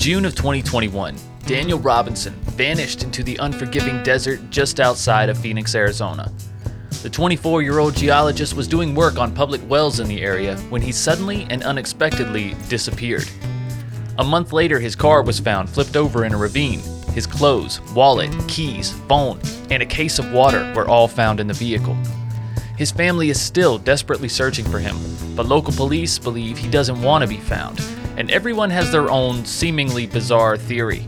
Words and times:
June 0.00 0.24
of 0.24 0.34
2021, 0.34 1.14
Daniel 1.44 1.78
Robinson 1.78 2.32
vanished 2.56 3.02
into 3.02 3.22
the 3.22 3.36
unforgiving 3.36 4.02
desert 4.02 4.40
just 4.48 4.80
outside 4.80 5.28
of 5.28 5.36
Phoenix, 5.36 5.74
Arizona. 5.74 6.32
The 7.02 7.10
24 7.10 7.60
year 7.60 7.80
old 7.80 7.94
geologist 7.94 8.54
was 8.54 8.66
doing 8.66 8.94
work 8.94 9.18
on 9.18 9.34
public 9.34 9.60
wells 9.68 10.00
in 10.00 10.08
the 10.08 10.22
area 10.22 10.56
when 10.70 10.80
he 10.80 10.90
suddenly 10.90 11.46
and 11.50 11.62
unexpectedly 11.64 12.56
disappeared. 12.70 13.28
A 14.16 14.24
month 14.24 14.54
later, 14.54 14.80
his 14.80 14.96
car 14.96 15.22
was 15.22 15.38
found 15.38 15.68
flipped 15.68 15.96
over 15.96 16.24
in 16.24 16.32
a 16.32 16.38
ravine. 16.38 16.80
His 17.12 17.26
clothes, 17.26 17.82
wallet, 17.94 18.30
keys, 18.48 18.92
phone, 19.06 19.38
and 19.68 19.82
a 19.82 19.86
case 19.86 20.18
of 20.18 20.32
water 20.32 20.72
were 20.74 20.88
all 20.88 21.08
found 21.08 21.40
in 21.40 21.46
the 21.46 21.52
vehicle. 21.52 21.96
His 22.78 22.90
family 22.90 23.28
is 23.28 23.38
still 23.38 23.76
desperately 23.76 24.30
searching 24.30 24.64
for 24.64 24.78
him, 24.78 24.96
but 25.36 25.44
local 25.44 25.74
police 25.74 26.18
believe 26.18 26.56
he 26.56 26.70
doesn't 26.70 27.02
want 27.02 27.20
to 27.20 27.28
be 27.28 27.36
found, 27.36 27.78
and 28.16 28.30
everyone 28.30 28.70
has 28.70 28.90
their 28.92 29.10
own 29.10 29.44
seemingly 29.44 30.06
bizarre 30.06 30.56
theory. 30.56 31.06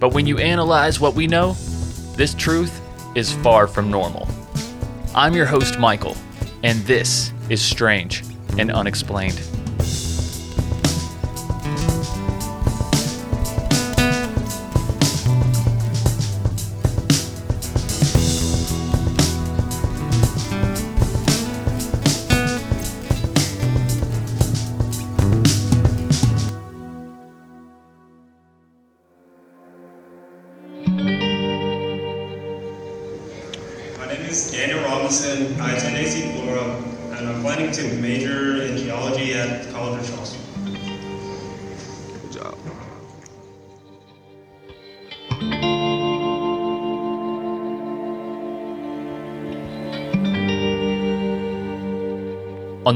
But 0.00 0.12
when 0.12 0.26
you 0.26 0.38
analyze 0.38 1.00
what 1.00 1.14
we 1.14 1.26
know, 1.26 1.52
this 2.16 2.34
truth 2.34 2.80
is 3.14 3.32
far 3.32 3.66
from 3.66 3.90
normal. 3.90 4.28
I'm 5.14 5.34
your 5.34 5.46
host, 5.46 5.78
Michael, 5.78 6.16
and 6.62 6.80
this 6.84 7.32
is 7.48 7.60
Strange 7.60 8.24
and 8.58 8.70
Unexplained. 8.70 9.40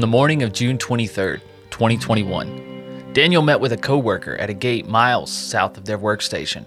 The 0.07 0.11
morning 0.11 0.41
of 0.41 0.53
June 0.53 0.77
23, 0.77 1.37
2021, 1.69 3.11
Daniel 3.11 3.41
met 3.41 3.59
with 3.59 3.73
a 3.73 3.77
coworker 3.77 4.37
at 4.37 4.49
a 4.49 4.53
gate 4.53 4.87
miles 4.87 5.29
south 5.29 5.77
of 5.77 5.83
their 5.83 5.99
workstation. 5.99 6.65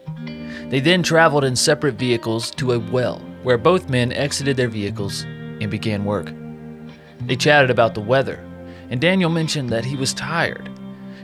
They 0.69 0.79
then 0.79 1.03
traveled 1.03 1.45
in 1.45 1.57
separate 1.57 1.95
vehicles 1.95 2.51
to 2.57 2.73
a 2.73 2.79
well 2.79 3.19
where 3.43 3.57
both 3.57 3.89
men 3.89 4.13
exited 4.13 4.59
their 4.59 4.69
vehicles 4.69 5.23
and 5.23 5.71
began 5.71 6.05
work. 6.05 6.31
They 7.23 7.35
chatted 7.35 7.71
about 7.71 7.95
the 7.95 8.03
weather, 8.03 8.45
and 8.91 9.01
Daniel 9.01 9.31
mentioned 9.31 9.71
that 9.71 9.87
he 9.87 9.97
was 9.97 10.13
tired. 10.13 10.69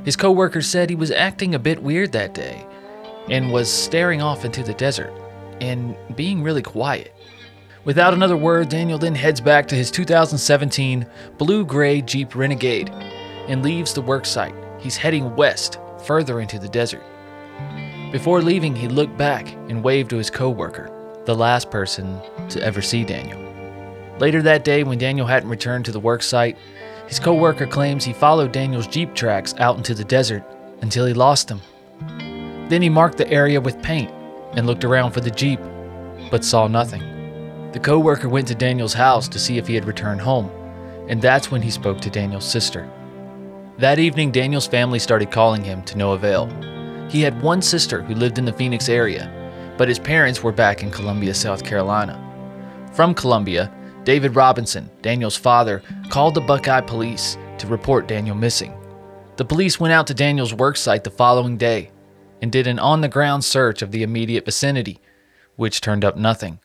His 0.03 0.17
coworker 0.17 0.62
said 0.62 0.89
he 0.89 0.97
was 0.97 1.11
acting 1.11 1.55
a 1.55 1.58
bit 1.58 1.83
weird 1.83 2.12
that 2.12 2.33
day 2.33 2.67
and 3.28 3.53
was 3.53 3.70
staring 3.70 4.23
off 4.23 4.47
into 4.47 4.62
the 4.62 4.73
desert 4.73 5.12
and 5.61 5.95
being 6.17 6.42
really 6.42 6.62
quiet. 6.62 7.12
Without 7.87 8.12
another 8.12 8.37
word, 8.37 8.69
Daniel 8.69 8.98
then 8.98 9.14
heads 9.14 9.41
back 9.41 9.69
to 9.69 9.77
his 9.77 9.92
2017 9.92 11.07
blue 11.39 11.64
gray 11.64 12.02
Jeep 12.02 12.35
Renegade 12.35 12.91
and 13.47 13.63
leaves 13.63 13.95
the 13.95 14.02
worksite. 14.02 14.52
He's 14.80 14.97
heading 14.97 15.36
west, 15.36 15.79
further 16.05 16.41
into 16.41 16.58
the 16.58 16.69
desert. 16.69 17.05
Before 18.11 18.42
leaving, 18.42 18.75
he 18.75 18.89
looked 18.89 19.17
back 19.17 19.52
and 19.69 19.85
waved 19.85 20.11
to 20.11 20.17
his 20.17 20.30
coworker, 20.30 20.91
the 21.27 21.35
last 21.36 21.70
person 21.70 22.20
to 22.48 22.61
ever 22.61 22.83
see 22.83 23.05
Daniel. 23.05 23.41
Later 24.19 24.42
that 24.42 24.64
day, 24.64 24.83
when 24.83 24.98
Daniel 24.98 25.29
hadn't 25.29 25.48
returned 25.48 25.85
to 25.85 25.92
the 25.92 26.01
worksite, 26.01 26.57
his 27.07 27.20
coworker 27.20 27.69
claims 27.69 28.05
he 28.05 28.13
followed 28.13 28.51
Daniel's 28.51 28.89
Jeep 28.89 29.14
tracks 29.14 29.55
out 29.58 29.77
into 29.77 29.95
the 29.95 30.02
desert 30.02 30.42
until 30.83 31.07
he 31.07 31.14
lost 31.14 31.46
them. 31.46 31.61
Then 32.69 32.83
he 32.83 32.89
marked 32.89 33.17
the 33.17 33.30
area 33.30 33.61
with 33.61 33.80
paint 33.80 34.11
and 34.57 34.67
looked 34.67 34.85
around 34.85 35.13
for 35.13 35.20
the 35.20 35.30
Jeep, 35.30 35.61
but 36.33 36.45
saw 36.45 36.67
nothing. 36.67 37.15
The 37.72 37.80
coworker 37.80 38.28
went 38.28 38.48
to 38.48 38.54
Daniel's 38.54 38.94
house 38.94 39.28
to 39.28 39.38
see 39.38 39.58
if 39.58 39.66
he 39.66 39.74
had 39.74 39.84
returned 39.84 40.20
home, 40.20 40.50
and 41.08 41.20
that's 41.20 41.50
when 41.50 41.62
he 41.62 41.70
spoke 41.70 42.00
to 42.00 42.10
Daniel's 42.10 42.50
sister. 42.50 42.90
That 43.78 43.98
evening, 43.98 44.32
Daniel's 44.32 44.66
family 44.66 44.98
started 44.98 45.30
calling 45.30 45.62
him 45.62 45.82
to 45.84 45.98
no 45.98 46.12
avail. 46.12 46.48
He 47.10 47.20
had 47.20 47.42
one 47.42 47.60
sister 47.60 48.02
who 48.02 48.14
lived 48.14 48.38
in 48.38 48.44
the 48.44 48.52
Phoenix 48.52 48.88
area, 48.88 49.30
but 49.77 49.88
his 49.88 49.98
parents 49.98 50.42
were 50.42 50.52
back 50.52 50.82
in 50.82 50.90
Columbia, 50.90 51.34
South 51.34 51.62
Carolina. 51.62 52.22
From 52.94 53.14
Columbia, 53.14 53.70
David 54.04 54.34
Robinson, 54.34 54.88
Daniel's 55.02 55.36
father, 55.36 55.83
called 56.08 56.34
the 56.34 56.40
Buckeye 56.40 56.80
police 56.80 57.36
to 57.58 57.66
report 57.66 58.08
Daniel 58.08 58.36
missing. 58.36 58.72
The 59.36 59.44
police 59.44 59.78
went 59.78 59.92
out 59.92 60.06
to 60.06 60.14
Daniel's 60.14 60.54
worksite 60.54 61.04
the 61.04 61.10
following 61.10 61.58
day 61.58 61.90
and 62.40 62.50
did 62.50 62.66
an 62.66 62.78
on 62.78 63.02
the 63.02 63.08
ground 63.08 63.44
search 63.44 63.83
of 63.83 63.90
the 63.90 64.02
immediate 64.02 64.44
vicinity, 64.44 64.98
which 65.56 65.80
turned 65.80 66.04
up 66.04 66.16
nothing. 66.16 66.58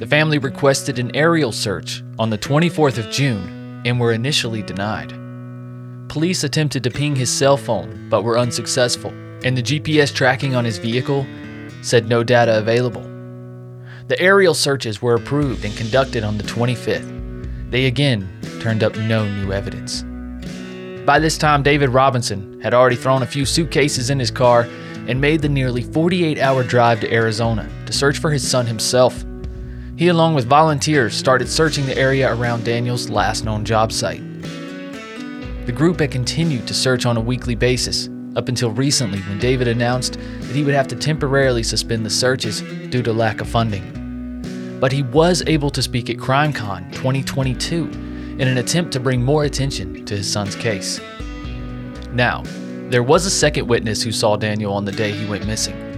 The 0.00 0.06
family 0.06 0.38
requested 0.38 0.98
an 0.98 1.14
aerial 1.14 1.52
search 1.52 2.02
on 2.18 2.30
the 2.30 2.38
24th 2.38 2.96
of 2.96 3.10
June 3.10 3.82
and 3.84 4.00
were 4.00 4.12
initially 4.12 4.62
denied. 4.62 5.10
Police 6.08 6.42
attempted 6.42 6.82
to 6.84 6.90
ping 6.90 7.14
his 7.14 7.30
cell 7.30 7.58
phone 7.58 8.08
but 8.08 8.24
were 8.24 8.38
unsuccessful, 8.38 9.10
and 9.44 9.54
the 9.54 9.62
GPS 9.62 10.10
tracking 10.10 10.54
on 10.54 10.64
his 10.64 10.78
vehicle 10.78 11.26
said 11.82 12.08
no 12.08 12.24
data 12.24 12.56
available. 12.56 13.02
The 14.08 14.18
aerial 14.18 14.54
searches 14.54 15.02
were 15.02 15.16
approved 15.16 15.66
and 15.66 15.76
conducted 15.76 16.24
on 16.24 16.38
the 16.38 16.44
25th. 16.44 17.70
They 17.70 17.84
again 17.84 18.26
turned 18.62 18.82
up 18.82 18.96
no 18.96 19.28
new 19.28 19.52
evidence. 19.52 20.02
By 21.04 21.18
this 21.18 21.36
time, 21.36 21.62
David 21.62 21.90
Robinson 21.90 22.58
had 22.62 22.72
already 22.72 22.96
thrown 22.96 23.22
a 23.22 23.26
few 23.26 23.44
suitcases 23.44 24.08
in 24.08 24.18
his 24.18 24.30
car 24.30 24.66
and 25.06 25.20
made 25.20 25.42
the 25.42 25.48
nearly 25.50 25.82
48 25.82 26.38
hour 26.38 26.64
drive 26.64 27.00
to 27.00 27.12
Arizona 27.12 27.68
to 27.84 27.92
search 27.92 28.16
for 28.16 28.30
his 28.30 28.48
son 28.48 28.64
himself. 28.64 29.26
He, 30.00 30.08
along 30.08 30.32
with 30.32 30.46
volunteers, 30.46 31.14
started 31.14 31.46
searching 31.46 31.84
the 31.84 31.94
area 31.94 32.34
around 32.34 32.64
Daniel's 32.64 33.10
last 33.10 33.44
known 33.44 33.66
job 33.66 33.92
site. 33.92 34.22
The 35.66 35.74
group 35.76 36.00
had 36.00 36.10
continued 36.10 36.66
to 36.68 36.72
search 36.72 37.04
on 37.04 37.18
a 37.18 37.20
weekly 37.20 37.54
basis 37.54 38.08
up 38.34 38.48
until 38.48 38.70
recently 38.70 39.20
when 39.20 39.38
David 39.38 39.68
announced 39.68 40.14
that 40.14 40.56
he 40.56 40.64
would 40.64 40.72
have 40.72 40.88
to 40.88 40.96
temporarily 40.96 41.62
suspend 41.62 42.06
the 42.06 42.08
searches 42.08 42.62
due 42.88 43.02
to 43.02 43.12
lack 43.12 43.42
of 43.42 43.48
funding. 43.50 44.78
But 44.80 44.90
he 44.90 45.02
was 45.02 45.42
able 45.46 45.68
to 45.68 45.82
speak 45.82 46.08
at 46.08 46.16
CrimeCon 46.16 46.90
2022 46.92 47.84
in 48.38 48.48
an 48.48 48.56
attempt 48.56 48.94
to 48.94 49.00
bring 49.00 49.22
more 49.22 49.44
attention 49.44 50.06
to 50.06 50.16
his 50.16 50.32
son's 50.32 50.56
case. 50.56 50.98
Now, 52.14 52.42
there 52.88 53.02
was 53.02 53.26
a 53.26 53.30
second 53.30 53.66
witness 53.66 54.02
who 54.02 54.12
saw 54.12 54.36
Daniel 54.36 54.72
on 54.72 54.86
the 54.86 54.92
day 54.92 55.12
he 55.12 55.26
went 55.26 55.46
missing. 55.46 55.89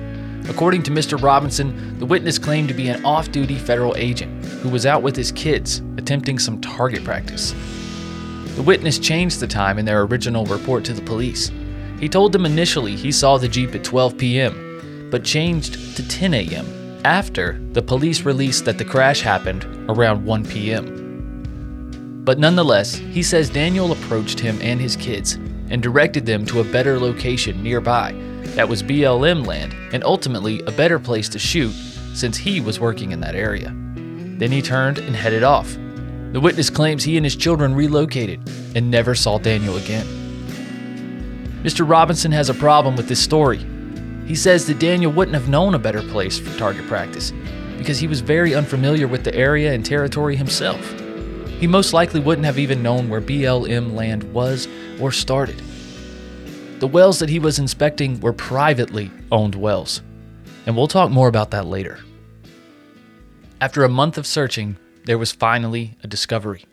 According 0.48 0.82
to 0.84 0.90
Mr. 0.90 1.20
Robinson, 1.22 1.98
the 1.98 2.06
witness 2.06 2.38
claimed 2.38 2.68
to 2.68 2.74
be 2.74 2.88
an 2.88 3.04
off 3.04 3.30
duty 3.30 3.56
federal 3.56 3.94
agent 3.96 4.44
who 4.44 4.68
was 4.68 4.86
out 4.86 5.02
with 5.02 5.14
his 5.14 5.30
kids 5.32 5.80
attempting 5.96 6.38
some 6.38 6.60
target 6.60 7.04
practice. 7.04 7.52
The 8.56 8.62
witness 8.62 8.98
changed 8.98 9.40
the 9.40 9.46
time 9.46 9.78
in 9.78 9.84
their 9.84 10.02
original 10.02 10.44
report 10.46 10.84
to 10.86 10.92
the 10.92 11.02
police. 11.02 11.50
He 12.00 12.08
told 12.08 12.32
them 12.32 12.44
initially 12.44 12.96
he 12.96 13.12
saw 13.12 13.38
the 13.38 13.48
Jeep 13.48 13.74
at 13.74 13.84
12 13.84 14.18
p.m., 14.18 15.08
but 15.10 15.24
changed 15.24 15.96
to 15.96 16.06
10 16.06 16.34
a.m. 16.34 17.00
after 17.04 17.60
the 17.72 17.82
police 17.82 18.22
released 18.22 18.64
that 18.64 18.78
the 18.78 18.84
crash 18.84 19.20
happened 19.20 19.64
around 19.88 20.24
1 20.24 20.44
p.m. 20.46 22.22
But 22.24 22.38
nonetheless, 22.38 22.96
he 22.96 23.22
says 23.22 23.48
Daniel 23.48 23.92
approached 23.92 24.40
him 24.40 24.58
and 24.60 24.80
his 24.80 24.96
kids 24.96 25.34
and 25.70 25.82
directed 25.82 26.26
them 26.26 26.44
to 26.46 26.60
a 26.60 26.64
better 26.64 26.98
location 26.98 27.62
nearby 27.62 28.12
that 28.54 28.68
was 28.68 28.82
BLM 28.82 29.46
land 29.46 29.74
and 29.94 30.04
ultimately 30.04 30.60
a 30.62 30.72
better 30.72 30.98
place 30.98 31.28
to 31.30 31.38
shoot 31.38 31.72
since 32.14 32.36
he 32.36 32.60
was 32.60 32.78
working 32.78 33.12
in 33.12 33.20
that 33.20 33.34
area. 33.34 33.74
Then 33.94 34.52
he 34.52 34.60
turned 34.60 34.98
and 34.98 35.16
headed 35.16 35.42
off. 35.42 35.76
The 36.32 36.40
witness 36.40 36.70
claims 36.70 37.04
he 37.04 37.16
and 37.16 37.24
his 37.24 37.36
children 37.36 37.74
relocated 37.74 38.40
and 38.74 38.90
never 38.90 39.14
saw 39.14 39.38
Daniel 39.38 39.76
again. 39.76 40.06
Mr. 41.62 41.88
Robinson 41.88 42.32
has 42.32 42.50
a 42.50 42.54
problem 42.54 42.96
with 42.96 43.08
this 43.08 43.22
story. 43.22 43.64
He 44.26 44.34
says 44.34 44.66
that 44.66 44.78
Daniel 44.78 45.12
wouldn't 45.12 45.34
have 45.34 45.48
known 45.48 45.74
a 45.74 45.78
better 45.78 46.02
place 46.02 46.38
for 46.38 46.56
target 46.58 46.86
practice 46.86 47.32
because 47.78 47.98
he 47.98 48.06
was 48.06 48.20
very 48.20 48.54
unfamiliar 48.54 49.06
with 49.08 49.24
the 49.24 49.34
area 49.34 49.72
and 49.72 49.84
territory 49.84 50.36
himself. 50.36 50.80
He 51.58 51.66
most 51.66 51.92
likely 51.92 52.20
wouldn't 52.20 52.44
have 52.44 52.58
even 52.58 52.82
known 52.82 53.08
where 53.08 53.20
BLM 53.20 53.94
land 53.94 54.24
was 54.32 54.68
or 55.00 55.12
started. 55.12 55.62
The 56.82 56.88
wells 56.88 57.20
that 57.20 57.28
he 57.28 57.38
was 57.38 57.60
inspecting 57.60 58.18
were 58.18 58.32
privately 58.32 59.08
owned 59.30 59.54
wells, 59.54 60.02
and 60.66 60.76
we'll 60.76 60.88
talk 60.88 61.12
more 61.12 61.28
about 61.28 61.52
that 61.52 61.64
later. 61.64 62.00
After 63.60 63.84
a 63.84 63.88
month 63.88 64.18
of 64.18 64.26
searching, 64.26 64.76
there 65.04 65.16
was 65.16 65.30
finally 65.30 65.96
a 66.02 66.08
discovery. 66.08 66.64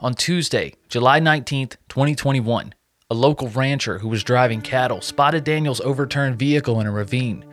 On 0.00 0.14
Tuesday, 0.14 0.72
July 0.88 1.20
19th, 1.20 1.76
2021, 1.90 2.74
a 3.10 3.14
local 3.14 3.48
rancher 3.48 3.98
who 3.98 4.08
was 4.08 4.24
driving 4.24 4.62
cattle, 4.62 5.02
spotted 5.02 5.44
Daniel's 5.44 5.82
overturned 5.82 6.38
vehicle 6.38 6.80
in 6.80 6.86
a 6.86 6.90
ravine. 6.90 7.44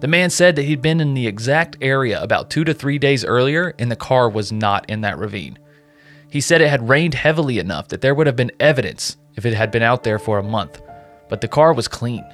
The 0.00 0.08
man 0.08 0.28
said 0.28 0.56
that 0.56 0.64
he'd 0.64 0.82
been 0.82 1.00
in 1.00 1.14
the 1.14 1.28
exact 1.28 1.76
area 1.80 2.20
about 2.20 2.50
two 2.50 2.64
to 2.64 2.74
three 2.74 2.98
days 2.98 3.24
earlier 3.24 3.76
and 3.78 3.92
the 3.92 3.94
car 3.94 4.28
was 4.28 4.50
not 4.50 4.90
in 4.90 5.02
that 5.02 5.18
ravine. 5.18 5.56
He 6.28 6.40
said 6.40 6.60
it 6.60 6.68
had 6.68 6.88
rained 6.88 7.14
heavily 7.14 7.60
enough 7.60 7.86
that 7.90 8.00
there 8.00 8.16
would 8.16 8.26
have 8.26 8.34
been 8.34 8.50
evidence 8.58 9.18
if 9.36 9.46
it 9.46 9.54
had 9.54 9.70
been 9.70 9.84
out 9.84 10.02
there 10.02 10.18
for 10.18 10.40
a 10.40 10.42
month, 10.42 10.82
but 11.32 11.40
the 11.40 11.48
car 11.48 11.72
was 11.72 11.88
clean. 11.88 12.26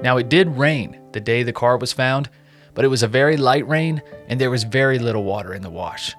Now, 0.00 0.18
it 0.18 0.28
did 0.28 0.56
rain 0.56 1.00
the 1.10 1.18
day 1.18 1.42
the 1.42 1.52
car 1.52 1.76
was 1.76 1.92
found, 1.92 2.28
but 2.72 2.84
it 2.84 2.88
was 2.88 3.02
a 3.02 3.08
very 3.08 3.36
light 3.36 3.66
rain 3.66 4.00
and 4.28 4.40
there 4.40 4.52
was 4.52 4.62
very 4.62 5.00
little 5.00 5.24
water 5.24 5.52
in 5.52 5.62
the 5.62 5.68
wash. 5.68 6.14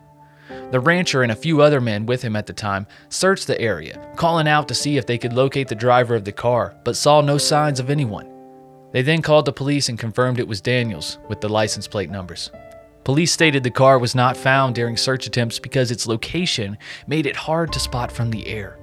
The 0.71 0.81
rancher 0.81 1.24
and 1.24 1.31
a 1.31 1.38
few 1.38 1.62
other 1.62 1.80
men 1.80 2.06
with 2.06 2.21
him 2.21 2.36
at 2.36 2.47
the 2.47 2.51
time 2.51 2.86
searched 3.07 3.47
the 3.47 3.62
area, 3.62 4.12
calling 4.18 4.45
out 4.45 4.68
to 4.68 4.75
see 4.75 4.97
if 4.97 5.06
they 5.06 5.18
could 5.18 5.31
locate 5.31 5.69
the 5.69 5.74
driver 5.74 6.15
of 6.15 6.25
the 6.25 6.33
car, 6.33 6.75
but 6.83 6.97
saw 6.97 7.21
no 7.21 7.38
signs 7.38 7.80
of 7.80 7.89
anyone. 7.89 8.30
They 8.92 9.01
then 9.01 9.21
called 9.21 9.45
the 9.45 9.53
police 9.53 9.88
and 9.88 9.97
confirmed 9.97 10.38
it 10.38 10.50
was 10.50 10.59
Daniels 10.59 11.19
with 11.30 11.39
the 11.39 11.47
license 11.47 11.88
plate 11.88 12.09
numbers. 12.09 12.51
Police 13.06 13.31
stated 13.31 13.63
the 13.63 13.71
car 13.71 14.00
was 14.00 14.15
not 14.15 14.36
found 14.36 14.75
during 14.75 14.97
search 14.97 15.27
attempts 15.27 15.59
because 15.59 15.92
its 15.92 16.07
location 16.07 16.77
made 17.07 17.25
it 17.25 17.38
hard 17.38 17.71
to 17.71 17.80
spot 17.80 18.12
from 18.12 18.31
the 18.31 18.47
air. 18.47 18.80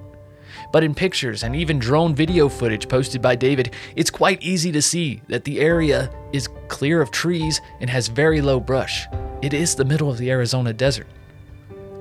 But 0.73 0.83
in 0.83 0.95
pictures 0.95 1.43
and 1.43 1.55
even 1.55 1.79
drone 1.79 2.15
video 2.15 2.49
footage 2.49 2.89
posted 2.89 3.21
by 3.21 3.37
David, 3.37 3.75
it's 3.95 4.11
quite 4.11 4.43
easy 4.43 4.73
to 4.73 4.81
see 4.81 5.21
that 5.29 5.45
the 5.45 5.61
area 5.61 6.11
is 6.33 6.49
clear 6.69 7.03
of 7.03 7.11
trees 7.11 7.61
and 7.81 7.91
has 7.91 8.09
very 8.09 8.41
low 8.41 8.59
brush. 8.59 9.07
It 9.43 9.53
is 9.53 9.75
the 9.75 9.85
middle 9.85 10.11
of 10.11 10.17
the 10.17 10.31
Arizona 10.31 10.73
desert. 10.73 11.07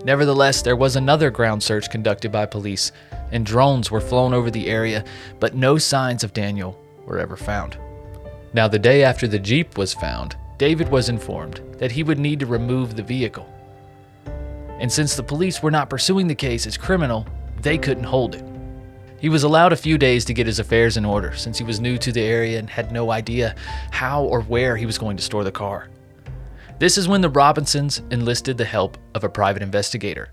Nevertheless, 0.06 0.62
there 0.62 0.77
was 0.77 0.95
another 0.95 1.29
ground 1.29 1.62
search 1.62 1.89
conducted 1.89 2.31
by 2.31 2.45
police, 2.45 2.94
and 3.31 3.45
drones 3.45 3.91
were 3.91 4.01
flown 4.01 4.33
over 4.33 4.50
the 4.50 4.68
area, 4.68 5.03
but 5.39 5.53
no 5.53 5.77
signs 5.77 6.23
of 6.23 6.33
Daniel 6.33 6.81
were 7.06 7.19
ever 7.19 7.35
found. 7.35 7.77
Now, 8.53 8.68
the 8.68 8.79
day 8.79 9.03
after 9.03 9.27
the 9.27 9.38
Jeep 9.38 9.77
was 9.77 9.94
found, 9.94 10.35
David 10.57 10.89
was 10.89 11.09
informed 11.09 11.62
that 11.77 11.91
he 11.91 12.03
would 12.03 12.19
need 12.19 12.39
to 12.39 12.45
remove 12.45 12.95
the 12.95 13.03
vehicle. 13.03 13.47
And 14.79 14.91
since 14.91 15.15
the 15.15 15.23
police 15.23 15.62
were 15.62 15.71
not 15.71 15.89
pursuing 15.89 16.27
the 16.27 16.35
case 16.35 16.65
as 16.65 16.77
criminal, 16.77 17.27
they 17.62 17.77
couldn't 17.77 18.03
hold 18.03 18.35
it. 18.35 18.44
He 19.21 19.29
was 19.29 19.44
allowed 19.44 19.71
a 19.71 19.77
few 19.77 20.00
days 20.00 20.25
to 20.25 20.33
get 20.33 20.47
his 20.47 20.57
affairs 20.57 20.97
in 20.97 21.06
order 21.06 21.35
since 21.35 21.59
he 21.59 21.63
was 21.63 21.79
new 21.79 22.00
to 22.00 22.12
the 22.12 22.21
area 22.21 22.57
and 22.57 22.68
had 22.68 22.91
no 22.91 23.12
idea 23.12 23.56
how 23.91 24.23
or 24.23 24.41
where 24.41 24.75
he 24.75 24.88
was 24.88 24.97
going 24.97 25.15
to 25.15 25.23
store 25.23 25.44
the 25.44 25.51
car. 25.51 25.89
This 26.79 26.97
is 26.97 27.07
when 27.07 27.21
the 27.21 27.29
Robinsons 27.29 28.01
enlisted 28.09 28.57
the 28.57 28.65
help 28.65 28.97
of 29.13 29.23
a 29.23 29.29
private 29.29 29.62
investigator. 29.62 30.29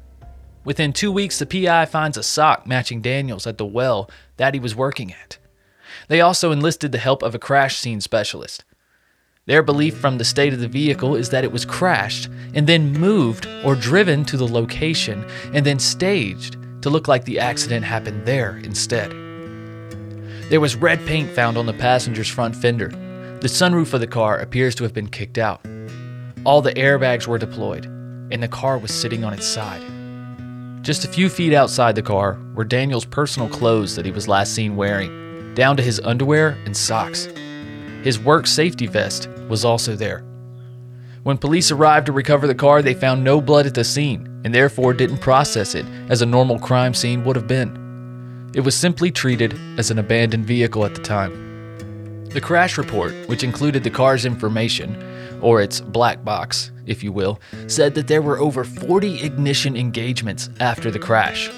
Within 0.65 0.95
two 0.95 1.13
weeks, 1.13 1.39
the 1.39 1.45
PI 1.45 1.85
finds 1.85 2.17
a 2.17 2.23
sock 2.23 2.67
matching 2.67 3.03
Daniels 3.03 3.47
at 3.47 3.59
the 3.59 3.67
well 3.67 4.11
that 4.39 4.55
he 4.55 4.61
was 4.61 4.75
working 4.75 5.13
at. 5.13 5.37
They 6.09 6.23
also 6.23 6.51
enlisted 6.51 6.91
the 6.91 6.97
help 6.97 7.23
of 7.23 7.35
a 7.35 7.39
crash 7.39 7.77
scene 7.77 8.01
specialist. 8.01 8.65
Their 9.45 9.63
belief 9.63 9.99
from 9.99 10.17
the 10.17 10.25
state 10.25 10.55
of 10.55 10.61
the 10.61 10.69
vehicle 10.69 11.15
is 11.15 11.29
that 11.29 11.45
it 11.45 11.53
was 11.53 11.67
crashed 11.67 12.31
and 12.55 12.67
then 12.67 12.95
moved 12.95 13.47
or 13.65 13.75
driven 13.75 14.25
to 14.27 14.39
the 14.39 14.49
location 14.49 15.27
and 15.53 15.67
then 15.67 15.79
staged 15.79 16.58
to 16.83 16.91
look 16.91 17.09
like 17.09 17.25
the 17.25 17.39
accident 17.39 17.85
happened 17.85 18.27
there 18.27 18.59
instead. 18.59 19.11
There 20.51 20.61
was 20.61 20.77
red 20.77 21.05
paint 21.07 21.31
found 21.31 21.57
on 21.57 21.67
the 21.67 21.73
passenger's 21.73 22.29
front 22.29 22.57
fender. 22.57 22.89
The 23.41 23.49
sunroof 23.49 23.93
of 23.93 24.01
the 24.01 24.07
car 24.07 24.39
appears 24.39 24.75
to 24.77 24.85
have 24.85 24.95
been 24.95 25.09
kicked 25.09 25.39
out. 25.39 25.61
All 26.45 26.63
the 26.63 26.73
airbags 26.75 27.27
were 27.27 27.39
deployed, 27.39 27.85
and 28.31 28.43
the 28.43 28.49
car 28.49 28.79
was 28.79 28.93
sitting 28.93 29.25
on 29.25 29.33
its 29.33 29.47
side. 29.47 29.83
Just 30.83 31.05
a 31.05 31.09
few 31.09 31.29
feet 31.29 31.53
outside 31.53 31.95
the 31.95 32.03
car 32.03 32.39
were 32.55 32.65
Daniel's 32.65 33.05
personal 33.05 33.49
clothes 33.49 33.95
that 33.97 34.07
he 34.07 34.11
was 34.11 34.29
last 34.29 34.55
seen 34.55 34.77
wearing 34.77 35.55
down 35.55 35.77
to 35.77 35.83
his 35.83 36.01
underwear 36.01 36.51
and 36.65 36.77
socks. 36.77 37.27
His 38.05 38.19
work 38.19 38.47
safety 38.47 38.87
vest 38.87 39.29
was 39.49 39.65
also 39.65 39.97
there. 39.97 40.21
When 41.25 41.37
police 41.37 41.73
arrived 41.73 42.07
to 42.07 42.13
recover 42.13 42.47
the 42.47 42.55
car, 42.55 42.81
they 42.81 42.95
found 42.95 43.25
no 43.25 43.41
blood 43.41 43.67
at 43.67 43.75
the 43.75 43.83
scene 43.83 44.38
and 44.49 44.55
therefore 44.55 44.95
didn't 44.95 45.19
process 45.19 45.75
it 45.75 45.85
as 46.09 46.23
a 46.23 46.27
normal 46.27 46.59
crime 46.59 46.95
scene 46.95 47.23
would 47.23 47.37
have 47.37 47.47
been. 47.47 48.49
It 48.55 48.61
was 48.61 48.75
simply 48.75 49.11
treated 49.11 49.53
as 49.77 49.91
an 49.91 49.99
abandoned 49.99 50.47
vehicle 50.47 50.87
at 50.87 50.95
the 50.95 51.03
time. 51.03 52.25
The 52.31 52.41
crash 52.41 52.79
report, 52.79 53.13
which 53.29 53.45
included 53.45 53.85
the 53.85 53.91
car's 53.91 54.25
information, 54.25 54.97
or 55.43 55.61
its 55.61 55.83
black 55.83 56.25
box, 56.25 56.71
if 56.87 57.05
you 57.05 57.13
will, 57.13 57.39
said 57.67 57.95
that 57.95 58.07
there 58.07 58.23
were 58.23 58.39
over 58.39 58.65
40 58.65 59.23
ignition 59.23 59.77
engagements 59.77 60.49
after 60.61 60.91
the 60.91 60.99
crash, 60.99 61.51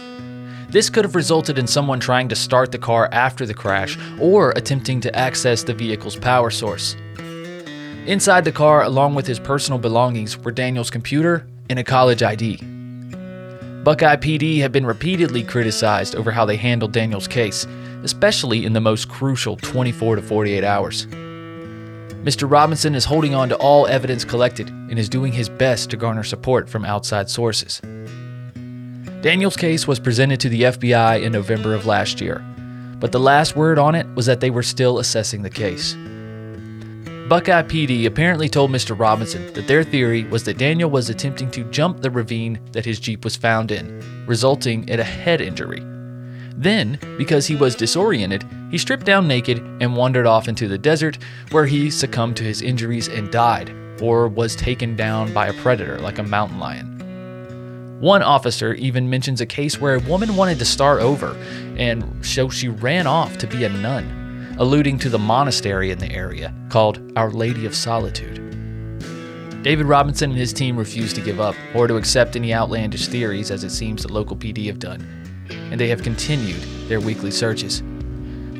this 0.70 0.90
could 0.90 1.04
have 1.04 1.14
resulted 1.14 1.60
in 1.60 1.68
someone 1.68 2.00
trying 2.00 2.26
to 2.26 2.34
start 2.34 2.72
the 2.72 2.78
car 2.78 3.08
after 3.12 3.46
the 3.46 3.54
crash 3.54 3.96
or 4.18 4.50
attempting 4.50 5.00
to 5.02 5.16
access 5.16 5.62
the 5.62 5.74
vehicle's 5.74 6.16
power 6.16 6.50
source. 6.50 6.96
Inside 8.06 8.44
the 8.44 8.50
car, 8.50 8.82
along 8.82 9.14
with 9.14 9.28
his 9.28 9.38
personal 9.38 9.78
belongings, 9.78 10.36
were 10.36 10.50
Daniel's 10.50 10.90
computer 10.90 11.46
and 11.68 11.78
a 11.78 11.84
college 11.84 12.24
ID. 12.24 12.79
Buckeye 13.82 14.16
PD 14.16 14.58
had 14.58 14.72
been 14.72 14.84
repeatedly 14.84 15.42
criticized 15.42 16.14
over 16.14 16.30
how 16.30 16.44
they 16.44 16.56
handled 16.56 16.92
Daniel's 16.92 17.26
case, 17.26 17.66
especially 18.02 18.66
in 18.66 18.74
the 18.74 18.80
most 18.80 19.08
crucial 19.08 19.56
24 19.56 20.16
to 20.16 20.22
48 20.22 20.62
hours. 20.62 21.06
Mr. 21.06 22.50
Robinson 22.50 22.94
is 22.94 23.06
holding 23.06 23.34
on 23.34 23.48
to 23.48 23.56
all 23.56 23.86
evidence 23.86 24.22
collected 24.22 24.68
and 24.68 24.98
is 24.98 25.08
doing 25.08 25.32
his 25.32 25.48
best 25.48 25.88
to 25.88 25.96
garner 25.96 26.22
support 26.22 26.68
from 26.68 26.84
outside 26.84 27.30
sources. 27.30 27.80
Daniel's 29.22 29.56
case 29.56 29.88
was 29.88 29.98
presented 29.98 30.40
to 30.40 30.50
the 30.50 30.62
FBI 30.62 31.22
in 31.22 31.32
November 31.32 31.72
of 31.72 31.86
last 31.86 32.20
year, 32.20 32.44
but 32.98 33.12
the 33.12 33.20
last 33.20 33.56
word 33.56 33.78
on 33.78 33.94
it 33.94 34.06
was 34.14 34.26
that 34.26 34.40
they 34.40 34.50
were 34.50 34.62
still 34.62 34.98
assessing 34.98 35.40
the 35.40 35.48
case. 35.48 35.96
Buckeye 37.30 37.62
PD 37.62 38.06
apparently 38.06 38.48
told 38.48 38.72
Mr. 38.72 38.98
Robinson 38.98 39.52
that 39.52 39.68
their 39.68 39.84
theory 39.84 40.24
was 40.24 40.42
that 40.42 40.58
Daniel 40.58 40.90
was 40.90 41.10
attempting 41.10 41.48
to 41.52 41.62
jump 41.70 42.00
the 42.00 42.10
ravine 42.10 42.58
that 42.72 42.84
his 42.84 42.98
Jeep 42.98 43.22
was 43.22 43.36
found 43.36 43.70
in, 43.70 44.26
resulting 44.26 44.88
in 44.88 44.98
a 44.98 45.04
head 45.04 45.40
injury. 45.40 45.78
Then, 46.56 46.98
because 47.16 47.46
he 47.46 47.54
was 47.54 47.76
disoriented, 47.76 48.44
he 48.72 48.78
stripped 48.78 49.06
down 49.06 49.28
naked 49.28 49.58
and 49.80 49.94
wandered 49.94 50.26
off 50.26 50.48
into 50.48 50.66
the 50.66 50.76
desert 50.76 51.18
where 51.52 51.66
he 51.66 51.88
succumbed 51.88 52.36
to 52.38 52.42
his 52.42 52.62
injuries 52.62 53.06
and 53.06 53.30
died, 53.30 53.72
or 54.02 54.26
was 54.26 54.56
taken 54.56 54.96
down 54.96 55.32
by 55.32 55.46
a 55.46 55.62
predator 55.62 56.00
like 56.00 56.18
a 56.18 56.24
mountain 56.24 56.58
lion. 56.58 57.98
One 58.00 58.24
officer 58.24 58.74
even 58.74 59.08
mentions 59.08 59.40
a 59.40 59.46
case 59.46 59.80
where 59.80 59.94
a 59.94 60.00
woman 60.00 60.34
wanted 60.34 60.58
to 60.58 60.64
start 60.64 61.00
over, 61.00 61.36
and 61.76 62.26
so 62.26 62.48
she 62.48 62.66
ran 62.66 63.06
off 63.06 63.38
to 63.38 63.46
be 63.46 63.62
a 63.62 63.68
nun, 63.68 64.19
alluding 64.58 64.98
to 64.98 65.08
the 65.08 65.18
monastery 65.18 65.90
in 65.90 65.98
the 65.98 66.10
area 66.10 66.54
called 66.68 67.12
Our 67.16 67.30
Lady 67.30 67.66
of 67.66 67.74
Solitude. 67.74 68.36
David 69.62 69.86
Robinson 69.86 70.30
and 70.30 70.38
his 70.38 70.52
team 70.52 70.76
refused 70.76 71.16
to 71.16 71.22
give 71.22 71.40
up 71.40 71.54
or 71.74 71.86
to 71.86 71.96
accept 71.96 72.36
any 72.36 72.54
outlandish 72.54 73.08
theories, 73.08 73.50
as 73.50 73.64
it 73.64 73.70
seems 73.70 74.02
the 74.02 74.12
local 74.12 74.36
PD 74.36 74.66
have 74.66 74.78
done, 74.78 75.00
and 75.70 75.78
they 75.78 75.88
have 75.88 76.02
continued 76.02 76.62
their 76.88 77.00
weekly 77.00 77.30
searches. 77.30 77.80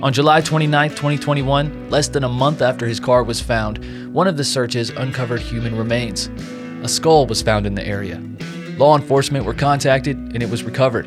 On 0.02 0.12
July 0.12 0.40
29, 0.40 0.90
2021, 0.90 1.90
less 1.90 2.08
than 2.08 2.24
a 2.24 2.28
month 2.28 2.62
after 2.62 2.86
his 2.86 3.00
car 3.00 3.22
was 3.22 3.40
found, 3.40 4.12
one 4.12 4.26
of 4.26 4.36
the 4.36 4.44
searches 4.44 4.90
uncovered 4.90 5.40
human 5.40 5.76
remains. 5.76 6.28
A 6.82 6.88
skull 6.88 7.26
was 7.26 7.42
found 7.42 7.66
in 7.66 7.74
the 7.74 7.86
area, 7.86 8.22
Law 8.80 8.96
enforcement 8.96 9.44
were 9.44 9.52
contacted 9.52 10.16
and 10.16 10.42
it 10.42 10.48
was 10.48 10.62
recovered. 10.62 11.06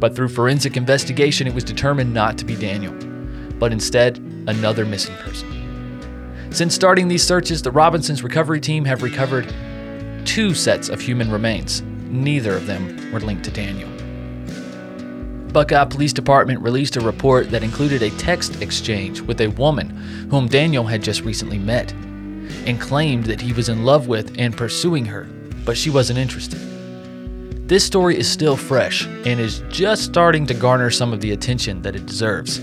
But 0.00 0.16
through 0.16 0.30
forensic 0.30 0.76
investigation, 0.76 1.46
it 1.46 1.54
was 1.54 1.62
determined 1.62 2.12
not 2.12 2.36
to 2.38 2.44
be 2.44 2.56
Daniel, 2.56 2.92
but 3.60 3.72
instead 3.72 4.18
another 4.48 4.84
missing 4.84 5.14
person. 5.18 5.46
Since 6.50 6.74
starting 6.74 7.06
these 7.06 7.22
searches, 7.22 7.62
the 7.62 7.70
Robinsons 7.70 8.24
recovery 8.24 8.60
team 8.60 8.84
have 8.86 9.04
recovered 9.04 9.54
two 10.24 10.52
sets 10.52 10.88
of 10.88 11.00
human 11.00 11.30
remains. 11.30 11.82
Neither 12.08 12.56
of 12.56 12.66
them 12.66 13.12
were 13.12 13.20
linked 13.20 13.44
to 13.44 13.52
Daniel. 13.52 13.88
Buckeye 15.52 15.84
Police 15.84 16.12
Department 16.12 16.60
released 16.60 16.96
a 16.96 17.00
report 17.00 17.50
that 17.50 17.62
included 17.62 18.02
a 18.02 18.10
text 18.10 18.62
exchange 18.62 19.20
with 19.20 19.40
a 19.40 19.48
woman 19.48 19.90
whom 20.30 20.48
Daniel 20.48 20.84
had 20.84 21.02
just 21.02 21.22
recently 21.22 21.58
met 21.58 21.92
and 22.66 22.80
claimed 22.80 23.24
that 23.24 23.40
he 23.40 23.52
was 23.52 23.68
in 23.68 23.84
love 23.84 24.08
with 24.08 24.34
and 24.38 24.56
pursuing 24.56 25.04
her, 25.04 25.24
but 25.64 25.76
she 25.76 25.90
wasn't 25.90 26.18
interested. 26.18 26.58
This 27.68 27.84
story 27.84 28.18
is 28.18 28.28
still 28.28 28.56
fresh 28.56 29.06
and 29.06 29.38
is 29.38 29.62
just 29.68 30.02
starting 30.02 30.46
to 30.46 30.54
garner 30.54 30.90
some 30.90 31.12
of 31.12 31.20
the 31.20 31.30
attention 31.30 31.82
that 31.82 31.94
it 31.94 32.06
deserves. 32.06 32.60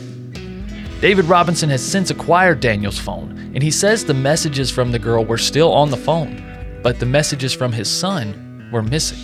David 0.99 1.25
Robinson 1.25 1.69
has 1.69 1.85
since 1.85 2.09
acquired 2.09 2.59
Daniel's 2.59 2.97
phone, 2.97 3.51
and 3.53 3.61
he 3.61 3.69
says 3.69 4.03
the 4.03 4.15
messages 4.15 4.71
from 4.71 4.91
the 4.91 4.97
girl 4.97 5.23
were 5.23 5.37
still 5.37 5.71
on 5.71 5.91
the 5.91 5.97
phone, 5.97 6.43
but 6.81 6.99
the 6.99 7.05
messages 7.05 7.53
from 7.53 7.71
his 7.71 7.87
son 7.87 8.67
were 8.71 8.81
missing. 8.81 9.19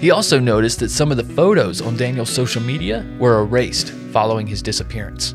He 0.00 0.10
also 0.10 0.40
noticed 0.40 0.80
that 0.80 0.90
some 0.90 1.10
of 1.10 1.18
the 1.18 1.34
photos 1.34 1.82
on 1.82 1.98
Daniel's 1.98 2.30
social 2.30 2.62
media 2.62 3.06
were 3.18 3.42
erased 3.42 3.90
following 4.12 4.46
his 4.46 4.62
disappearance. 4.62 5.34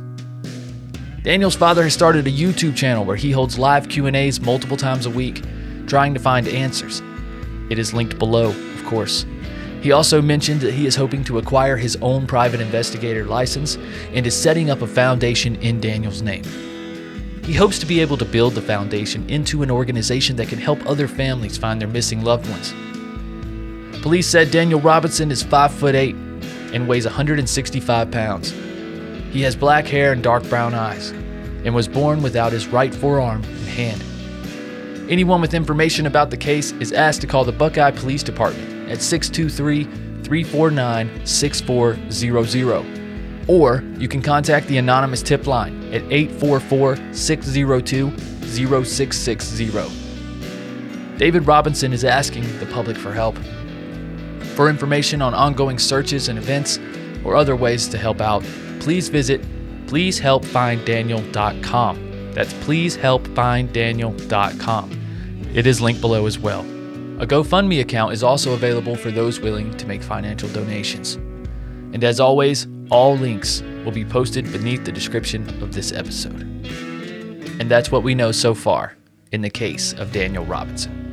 Daniel's 1.22 1.56
father 1.56 1.84
has 1.84 1.94
started 1.94 2.26
a 2.26 2.32
YouTube 2.32 2.76
channel 2.76 3.06
where 3.06 3.16
he 3.16 3.30
holds 3.30 3.60
live 3.60 3.88
Q&As 3.90 4.42
multiple 4.42 4.76
times 4.76 5.06
a 5.06 5.12
week, 5.12 5.44
trying 5.86 6.16
to 6.16 6.20
find 6.20 6.48
answers. 6.48 7.04
It 7.70 7.78
is 7.78 7.94
linked 7.94 8.18
below, 8.18 8.48
of 8.50 8.86
course. 8.86 9.24
He 9.84 9.92
also 9.92 10.22
mentioned 10.22 10.62
that 10.62 10.74
he 10.74 10.88
is 10.88 10.96
hoping 10.96 11.26
to 11.26 11.40
acquire 11.40 11.76
his 11.76 11.98
own 12.02 12.26
private 12.26 12.62
investigator 12.62 13.26
license 13.26 13.76
and 14.14 14.26
is 14.26 14.34
setting 14.34 14.70
up 14.70 14.82
a 14.82 14.88
foundation 14.88 15.58
in 15.58 15.82
Daniel's 15.82 16.22
name. 16.22 16.46
He 17.44 17.52
hopes 17.52 17.80
to 17.80 17.86
be 17.86 18.00
able 18.00 18.16
to 18.20 18.24
build 18.24 18.56
the 18.56 18.62
foundation 18.62 19.30
into 19.30 19.62
an 19.62 19.70
organization 19.70 20.38
that 20.38 20.48
can 20.48 20.58
help 20.58 20.80
other 20.86 21.10
families 21.10 21.58
find 21.58 21.82
their 21.82 21.90
missing 21.90 22.24
loved 22.24 22.50
ones. 22.50 22.74
Police 24.02 24.26
said 24.26 24.52
Daniel 24.52 24.80
Robinson 24.80 25.30
is 25.32 25.44
5 25.44 25.74
foot 25.74 25.96
8 25.96 26.16
and 26.72 26.88
weighs 26.88 27.04
165 27.04 28.10
pounds. 28.10 28.52
He 29.32 29.42
has 29.42 29.54
black 29.54 29.86
hair 29.86 30.14
and 30.14 30.24
dark 30.24 30.48
brown 30.48 30.74
eyes 30.74 31.10
and 31.66 31.76
was 31.76 31.90
born 31.90 32.24
without 32.24 32.54
his 32.54 32.68
right 32.68 32.96
forearm 32.96 33.44
and 33.44 33.68
hand. 33.68 34.02
Anyone 35.12 35.42
with 35.42 35.54
information 35.54 36.06
about 36.06 36.30
the 36.30 36.38
case 36.38 36.72
is 36.80 36.94
asked 36.94 37.20
to 37.20 37.28
call 37.28 37.44
the 37.44 37.52
Buckeye 37.52 37.92
Police 37.92 38.24
Department 38.24 38.73
at 38.90 39.02
623 39.02 39.84
349 40.24 41.26
6400. 41.26 43.04
Or 43.48 43.84
you 43.98 44.08
can 44.08 44.22
contact 44.22 44.68
the 44.68 44.78
anonymous 44.78 45.22
tip 45.22 45.48
line 45.48 45.84
at 45.94 46.04
844 46.04 47.14
602 47.14 48.18
0660. 48.46 49.72
David 51.18 51.46
Robinson 51.46 51.92
is 51.94 52.04
asking 52.04 52.44
the 52.60 52.66
public 52.68 52.98
for 52.98 53.14
help. 53.14 53.38
For 54.56 54.70
information 54.70 55.22
on 55.22 55.34
ongoing 55.34 55.80
searches 55.80 56.30
and 56.30 56.38
events 56.38 56.80
or 57.24 57.36
other 57.36 57.56
ways 57.56 57.88
to 57.90 57.98
help 57.98 58.22
out, 58.22 58.44
please 58.80 59.10
visit 59.10 59.42
pleasehelpfinddaniel.com. 59.88 62.32
That's 62.34 62.54
pleasehelpfinddaniel.com. 62.54 65.00
It 65.54 65.68
is 65.68 65.82
linked 65.82 66.02
below 66.02 66.26
as 66.26 66.40
well. 66.40 66.66
A 67.24 67.26
GoFundMe 67.26 67.80
account 67.80 68.12
is 68.12 68.22
also 68.22 68.52
available 68.52 68.98
for 68.98 69.10
those 69.10 69.40
willing 69.40 69.72
to 69.78 69.88
make 69.88 70.04
financial 70.04 70.50
donations. 70.50 71.16
And 71.94 72.04
as 72.04 72.20
always, 72.20 72.68
all 72.92 73.16
links 73.16 73.62
will 73.86 73.94
be 73.94 74.04
posted 74.04 74.52
beneath 74.52 74.84
the 74.84 74.92
description 74.92 75.48
of 75.64 75.72
this 75.72 75.94
episode. 75.94 76.42
And 77.62 77.72
that's 77.72 77.90
what 77.90 78.04
we 78.04 78.14
know 78.14 78.34
so 78.34 78.54
far 78.54 78.98
in 79.32 79.40
the 79.40 79.50
case 79.50 79.94
of 79.94 80.12
Daniel 80.12 80.44
Robinson. 80.44 81.13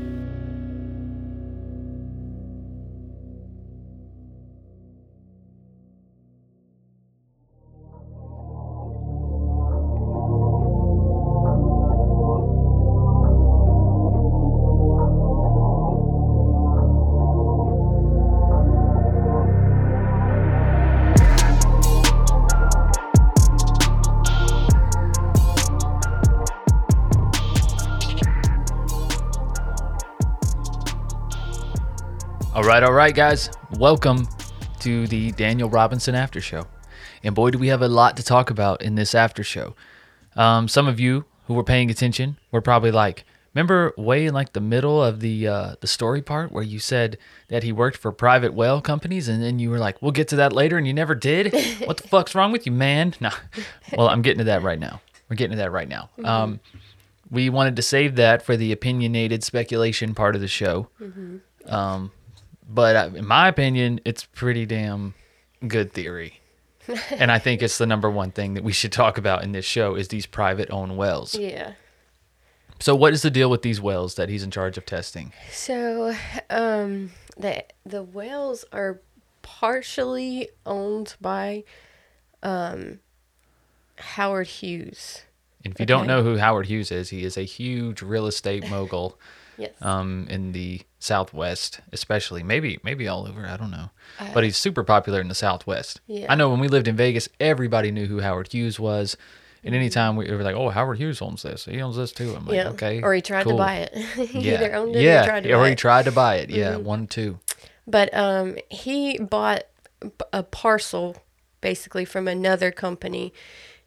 Right, 33.01 33.15
guys. 33.15 33.49
Welcome 33.79 34.29
to 34.81 35.07
the 35.07 35.33
Daniel 35.33 35.71
Robinson 35.71 36.15
After 36.15 36.39
Show. 36.39 36.67
And 37.23 37.35
boy, 37.35 37.49
do 37.49 37.57
we 37.57 37.69
have 37.69 37.81
a 37.81 37.89
lot 37.89 38.15
to 38.19 38.23
talk 38.23 38.51
about 38.51 38.83
in 38.83 38.95
this 38.95 39.15
after 39.15 39.43
show. 39.43 39.75
Um, 40.37 40.69
some 40.69 40.87
of 40.87 41.01
you 41.01 41.25
who 41.47 41.55
were 41.55 41.65
paying 41.65 41.91
attention 41.91 42.37
were 42.51 42.61
probably 42.61 42.91
like, 42.91 43.25
remember 43.55 43.95
way 43.97 44.27
in 44.27 44.35
like 44.35 44.53
the 44.53 44.61
middle 44.61 45.03
of 45.03 45.21
the 45.21 45.49
uh, 45.49 45.75
the 45.81 45.87
story 45.87 46.21
part 46.21 46.53
where 46.53 46.63
you 46.63 46.79
said 46.79 47.17
that 47.49 47.63
he 47.63 47.73
worked 47.73 47.97
for 47.97 48.13
private 48.13 48.53
whale 48.53 48.83
companies, 48.83 49.29
and 49.29 49.43
then 49.43 49.59
you 49.59 49.71
were 49.71 49.79
like, 49.79 50.03
we'll 50.03 50.13
get 50.13 50.29
to 50.29 50.37
that 50.37 50.53
later, 50.53 50.77
and 50.77 50.87
you 50.87 50.93
never 50.93 51.15
did. 51.15 51.55
what 51.87 51.97
the 51.97 52.07
fuck's 52.07 52.35
wrong 52.35 52.53
with 52.53 52.67
you, 52.67 52.73
man? 52.73 53.15
Nah. 53.21 53.33
Well, 53.97 54.11
I'm 54.11 54.21
getting 54.21 54.41
to 54.41 54.45
that 54.45 54.63
right 54.63 54.79
now. 54.79 55.01
We're 55.31 55.37
getting 55.37 55.53
to 55.53 55.63
that 55.63 55.73
right 55.73 55.89
now. 55.89 56.11
Um, 56.23 56.61
we 57.31 57.49
wanted 57.49 57.77
to 57.77 57.83
save 57.83 58.17
that 58.17 58.43
for 58.43 58.59
the 58.59 58.73
opinionated 58.73 59.43
speculation 59.43 60.15
part 60.15 60.35
of 60.35 60.43
the 60.43 60.49
show. 60.49 60.89
Um, 61.65 62.13
but 62.73 62.97
uh, 62.97 63.11
in 63.15 63.27
my 63.27 63.49
opinion, 63.49 64.01
it's 64.05 64.25
pretty 64.25 64.65
damn 64.65 65.15
good 65.67 65.93
theory. 65.93 66.41
and 67.11 67.31
I 67.31 67.39
think 67.39 67.63
it's 67.63 67.79
the 67.79 67.87
number 67.87 68.11
one 68.11 68.31
thing 68.31 68.55
that 68.55 68.65
we 68.65 68.73
should 68.73 68.93
talk 68.93 69.19
about 69.19 69.43
in 69.43 69.53
this 69.53 69.65
show 69.65 69.95
is 69.95 70.09
these 70.09 70.27
private 70.27 70.71
owned 70.71 70.97
wells. 70.97 71.35
Yeah. 71.35 71.73
So 72.79 72.95
what 72.95 73.13
is 73.13 73.23
the 73.23 73.31
deal 73.31 73.51
with 73.51 73.63
these 73.63 73.81
wells 73.81 74.15
that 74.15 74.29
he's 74.29 74.43
in 74.43 74.51
charge 74.51 74.79
of 74.79 74.87
testing? 74.87 75.33
So, 75.53 76.15
um, 76.49 77.11
the 77.37 77.65
the 77.85 78.03
wells 78.03 78.65
are 78.73 79.01
partially 79.43 80.49
owned 80.65 81.15
by, 81.21 81.65
um, 82.43 83.01
Howard 83.99 84.47
Hughes. 84.47 85.23
And 85.63 85.75
if 85.75 85.81
you 85.81 85.85
don't 85.85 86.07
know 86.07 86.23
who 86.23 86.39
Howard 86.39 86.67
Hughes 86.67 86.91
is, 86.91 87.11
he 87.11 87.23
is 87.23 87.37
a 87.37 87.43
huge 87.43 88.01
real 88.01 88.27
estate 88.27 88.69
mogul 88.71 89.19
Yes. 89.61 89.73
um, 89.83 90.27
in 90.31 90.53
the 90.53 90.83
Southwest, 90.99 91.81
especially 91.93 92.43
maybe 92.43 92.79
maybe 92.83 93.07
all 93.09 93.27
over. 93.27 93.47
I 93.47 93.57
don't 93.57 93.71
know, 93.71 93.91
but 94.35 94.45
he's 94.45 94.57
super 94.57 94.83
popular 94.85 95.21
in 95.21 95.29
the 95.29 95.35
Southwest. 95.35 96.01
Yeah. 96.07 96.27
I 96.29 96.35
know 96.35 96.51
when 96.51 96.61
we 96.61 96.69
lived 96.69 96.89
in 96.89 96.97
Vegas, 96.97 97.29
everybody 97.39 97.91
knew 97.91 98.07
who 98.07 98.21
Howard 98.21 98.53
Hughes 98.53 98.79
was, 98.81 99.17
and 99.65 99.75
anytime 99.75 100.17
we 100.17 100.31
were 100.31 100.43
like, 100.43 100.55
"Oh, 100.57 100.69
Howard 100.71 100.99
Hughes 100.99 101.21
owns 101.23 101.43
this. 101.43 101.65
He 101.67 101.81
owns 101.81 101.97
this 101.97 102.13
too." 102.13 102.35
I'm 102.35 102.47
like, 102.47 102.57
yeah. 102.57 102.69
"Okay." 102.71 103.01
Or 103.03 103.13
he 103.15 103.21
tried 103.23 103.45
cool." 103.45 103.53
to 103.53 103.59
buy 103.59 103.77
it. 103.77 103.95
he 104.29 104.41
Yeah, 104.41 104.55
either 104.55 104.75
owned 104.75 104.97
it 104.97 105.03
yeah, 105.03 105.23
or 105.23 105.27
tried 105.27 105.43
to 105.45 105.53
or 105.53 105.59
buy 105.59 105.67
he 105.67 105.73
it. 105.73 105.79
tried 105.79 106.05
to 106.07 106.13
buy 106.13 106.35
it. 106.37 106.51
Yeah, 106.51 106.77
one, 106.77 107.07
two. 107.07 107.39
But 107.87 108.13
um, 108.15 108.57
he 108.71 109.19
bought 109.19 109.65
a 110.33 110.43
parcel 110.43 111.17
basically 111.61 112.05
from 112.05 112.27
another 112.29 112.71
company. 112.71 113.33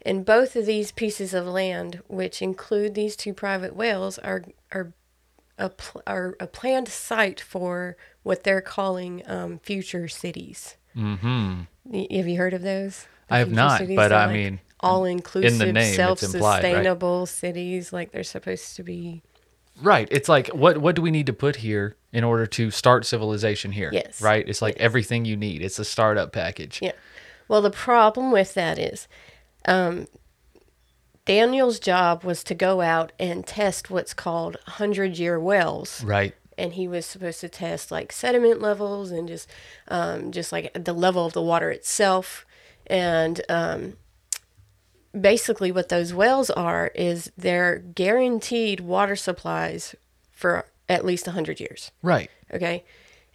And 0.05 0.25
both 0.25 0.55
of 0.57 0.65
these 0.65 0.91
pieces 0.91 1.33
of 1.33 1.45
land, 1.47 2.01
which 2.07 2.41
include 2.41 2.93
these 2.93 3.15
two 3.15 3.33
private 3.33 3.73
wells, 3.73 4.19
are 4.19 4.43
are 4.73 4.91
a 5.57 5.69
pl- 5.69 6.01
are 6.07 6.35
a 6.39 6.47
planned 6.47 6.87
site 6.87 7.39
for 7.39 7.97
what 8.23 8.43
they're 8.43 8.61
calling 8.61 9.21
um, 9.25 9.59
future 9.59 10.07
cities. 10.07 10.77
Mm-hmm. 10.95 11.61
Have 11.93 12.27
you 12.27 12.37
heard 12.37 12.53
of 12.53 12.61
those? 12.61 13.07
The 13.27 13.35
I 13.35 13.39
have 13.39 13.51
not, 13.51 13.81
but 13.95 14.11
I 14.11 14.25
like 14.25 14.33
mean, 14.33 14.59
all-inclusive, 14.79 15.73
name, 15.73 15.77
it's 15.77 15.95
implied, 15.95 15.95
right? 15.95 15.95
self-sustainable 15.95 17.25
cities. 17.25 17.93
Like 17.93 18.11
they're 18.11 18.23
supposed 18.23 18.75
to 18.75 18.83
be. 18.83 19.21
Right. 19.81 20.07
It's 20.11 20.29
like 20.29 20.49
what 20.49 20.77
what 20.77 20.95
do 20.95 21.01
we 21.01 21.11
need 21.11 21.25
to 21.27 21.33
put 21.33 21.57
here 21.57 21.95
in 22.11 22.23
order 22.23 22.45
to 22.45 22.69
start 22.69 23.05
civilization 23.05 23.71
here? 23.71 23.89
Yes. 23.91 24.21
Right. 24.21 24.47
It's 24.47 24.61
like 24.61 24.77
everything 24.77 25.25
you 25.25 25.35
need. 25.35 25.61
It's 25.61 25.79
a 25.79 25.85
startup 25.85 26.31
package. 26.31 26.79
Yeah. 26.81 26.91
Well, 27.47 27.61
the 27.61 27.71
problem 27.71 28.31
with 28.31 28.53
that 28.53 28.77
is, 28.79 29.07
um, 29.65 30.07
Daniel's 31.25 31.79
job 31.79 32.23
was 32.23 32.43
to 32.43 32.55
go 32.55 32.81
out 32.81 33.11
and 33.19 33.45
test 33.45 33.89
what's 33.89 34.13
called 34.13 34.57
hundred 34.67 35.17
year 35.17 35.39
wells. 35.39 36.03
Right. 36.03 36.35
And 36.57 36.73
he 36.73 36.87
was 36.87 37.05
supposed 37.05 37.41
to 37.41 37.49
test 37.49 37.91
like 37.91 38.11
sediment 38.11 38.61
levels 38.61 39.11
and 39.11 39.27
just, 39.27 39.49
um, 39.87 40.31
just 40.31 40.51
like 40.51 40.71
the 40.73 40.93
level 40.93 41.25
of 41.25 41.33
the 41.33 41.41
water 41.41 41.71
itself. 41.71 42.45
And 42.85 43.41
um, 43.49 43.93
basically, 45.19 45.71
what 45.71 45.89
those 45.89 46.13
wells 46.13 46.49
are 46.49 46.91
is 46.93 47.31
they're 47.37 47.79
guaranteed 47.79 48.81
water 48.81 49.15
supplies 49.15 49.95
for 50.31 50.65
at 50.89 51.05
least 51.05 51.25
100 51.25 51.59
years. 51.59 51.91
Right. 52.01 52.29
Okay. 52.53 52.83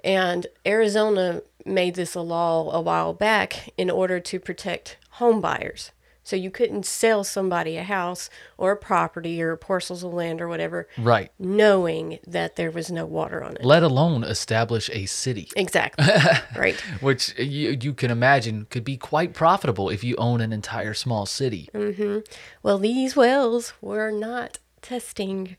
And 0.05 0.47
Arizona 0.67 1.43
made 1.65 1.95
this 1.95 2.15
a 2.15 2.21
law 2.21 2.71
a 2.71 2.81
while 2.81 3.13
back 3.15 3.71
in 3.77 3.91
order 3.91 4.21
to 4.21 4.39
protect 4.39 4.97
home 5.13 5.41
buyers. 5.41 5.91
So 6.29 6.37
you 6.37 6.51
couldn't 6.51 6.85
sell 6.85 7.25
somebody 7.25 7.79
a 7.79 7.83
house 7.83 8.29
or 8.59 8.73
a 8.73 8.77
property 8.77 9.41
or 9.41 9.57
parcels 9.57 10.05
of 10.05 10.13
land 10.13 10.41
or 10.43 10.49
whatever 10.49 10.87
Right. 10.99 11.31
knowing 11.39 12.19
that 12.27 12.57
there 12.57 12.71
was 12.71 12.91
no 12.91 13.07
water 13.07 13.43
on 13.43 13.53
it. 13.57 13.65
Let 13.65 13.83
alone 13.83 14.25
establish 14.25 14.91
a 14.93 15.07
city, 15.07 15.51
Exactly. 15.57 16.05
right. 16.57 16.79
which 17.01 17.39
you 17.39 17.79
you 17.81 17.95
can 17.95 18.11
imagine 18.11 18.67
could 18.69 18.85
be 18.85 18.97
quite 18.99 19.33
profitable 19.33 19.89
if 19.89 20.05
you 20.05 20.15
own 20.17 20.43
an 20.43 20.53
entire 20.53 20.93
small 20.95 21.25
city. 21.25 21.71
Mm-hmm. 21.73 22.19
Well, 22.63 22.79
these 22.79 23.17
wells 23.17 23.73
were 23.81 24.11
not 24.11 24.59
testing 24.83 25.57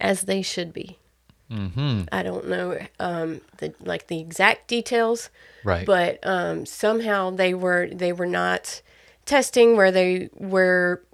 as 0.00 0.22
they 0.22 0.42
should 0.42 0.72
be. 0.72 0.98
Mm-hmm. 1.50 2.02
I 2.12 2.22
don't 2.22 2.48
know 2.48 2.78
um, 2.98 3.40
the 3.58 3.72
like 3.80 4.08
the 4.08 4.18
exact 4.20 4.66
details, 4.68 5.30
Right. 5.64 5.86
but 5.86 6.18
um, 6.24 6.66
somehow 6.66 7.30
they 7.30 7.54
were 7.54 7.88
they 7.92 8.12
were 8.12 8.26
not 8.42 8.82
testing 9.28 9.76
where 9.76 9.90
they 9.92 10.28
were 10.34 11.04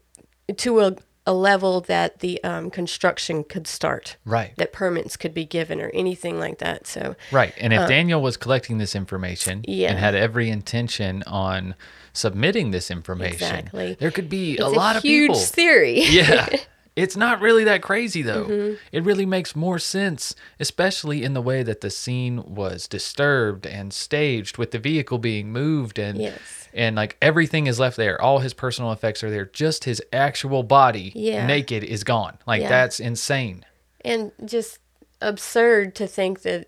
to 0.57 0.81
a, 0.81 0.97
a 1.27 1.33
level 1.35 1.81
that 1.83 2.21
the 2.21 2.43
um, 2.45 2.71
construction 2.71 3.45
could 3.45 3.67
start, 3.67 4.17
Right. 4.25 4.53
that 4.57 4.73
permits 4.73 5.17
could 5.17 5.35
be 5.35 5.45
given 5.45 5.81
or 5.81 5.91
anything 5.95 6.39
like 6.39 6.59
that. 6.59 6.87
So 6.87 7.17
Right. 7.33 7.53
And 7.59 7.73
if 7.73 7.89
Daniel 7.89 8.21
was 8.23 8.37
collecting 8.37 8.79
this 8.79 8.95
information 8.95 9.65
Yeah. 9.67 9.91
and 9.91 9.99
had 9.99 10.15
every 10.15 10.49
intention 10.51 11.23
on 11.27 11.75
submitting 12.13 12.71
this 12.71 12.91
information, 12.91 13.57
Exactly. 13.57 13.97
there 13.99 14.11
could 14.11 14.29
be 14.29 14.53
it's 14.55 14.63
a 14.63 14.69
lot 14.69 14.97
of 14.97 15.03
huge 15.03 15.29
people. 15.31 15.41
theory. 15.41 16.01
yeah. 16.05 16.49
It's 16.97 17.17
not 17.17 17.41
really 17.41 17.65
that 17.65 17.83
crazy 17.83 18.23
though. 18.23 18.45
Mm-hmm. 18.45 18.75
It 18.93 19.03
really 19.03 19.27
makes 19.27 19.57
more 19.57 19.81
sense, 19.81 20.37
especially 20.61 21.25
in 21.25 21.35
the 21.35 21.43
way 21.43 21.65
that 21.65 21.81
the 21.81 21.91
scene 21.91 22.43
was 22.45 22.87
disturbed 22.87 23.67
and 23.67 23.93
staged 23.93 24.59
with 24.59 24.71
the 24.71 24.79
vehicle 24.79 25.19
being 25.19 25.51
moved 25.51 25.99
and 25.99 26.19
Yes. 26.21 26.69
and 26.73 26.95
like 26.95 27.17
everything 27.21 27.67
is 27.67 27.81
left 27.81 27.97
there. 27.97 28.21
All 28.23 28.39
his 28.39 28.55
personal 28.55 28.93
effects 28.93 29.25
are 29.25 29.31
there. 29.31 29.45
Just 29.47 29.85
his 29.85 30.01
actual 30.13 30.63
body 30.63 31.11
Yeah. 31.17 31.45
naked 31.47 31.83
is 31.83 32.05
gone. 32.05 32.39
Like 32.47 32.63
Yeah. 32.63 32.69
that's 32.69 33.01
insane. 33.01 33.65
and 34.07 34.31
just 34.45 34.79
absurd 35.23 35.95
to 35.97 36.07
think 36.07 36.43
that 36.43 36.67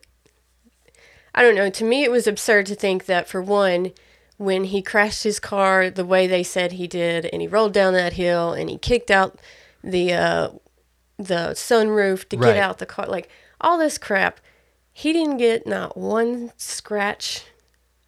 I 1.34 1.42
don't 1.42 1.54
know, 1.54 1.68
to 1.70 1.84
me 1.84 2.02
it 2.02 2.10
was 2.10 2.26
absurd 2.26 2.66
to 2.66 2.74
think 2.74 3.04
that 3.06 3.28
for 3.28 3.42
one 3.42 3.92
when 4.38 4.64
he 4.64 4.82
crashed 4.82 5.22
his 5.22 5.38
car 5.38 5.90
the 5.90 6.04
way 6.04 6.26
they 6.26 6.42
said 6.42 6.72
he 6.72 6.86
did 6.86 7.26
and 7.26 7.42
he 7.42 7.46
rolled 7.48 7.72
down 7.74 7.92
that 7.94 8.14
hill 8.14 8.52
and 8.54 8.68
he 8.70 8.78
kicked 8.78 9.10
out 9.10 9.38
the 9.86 10.12
uh 10.12 10.48
the 11.18 11.50
sunroof 11.54 12.28
to 12.28 12.36
Right. 12.36 12.54
get 12.54 12.56
out 12.58 12.78
the 12.78 12.86
car 12.86 13.06
like 13.06 13.28
all 13.60 13.78
this 13.78 13.96
crap 13.98 14.40
he 14.92 15.12
didn't 15.12 15.38
get 15.38 15.66
not 15.66 15.96
one 15.96 16.52
scratch 16.56 17.44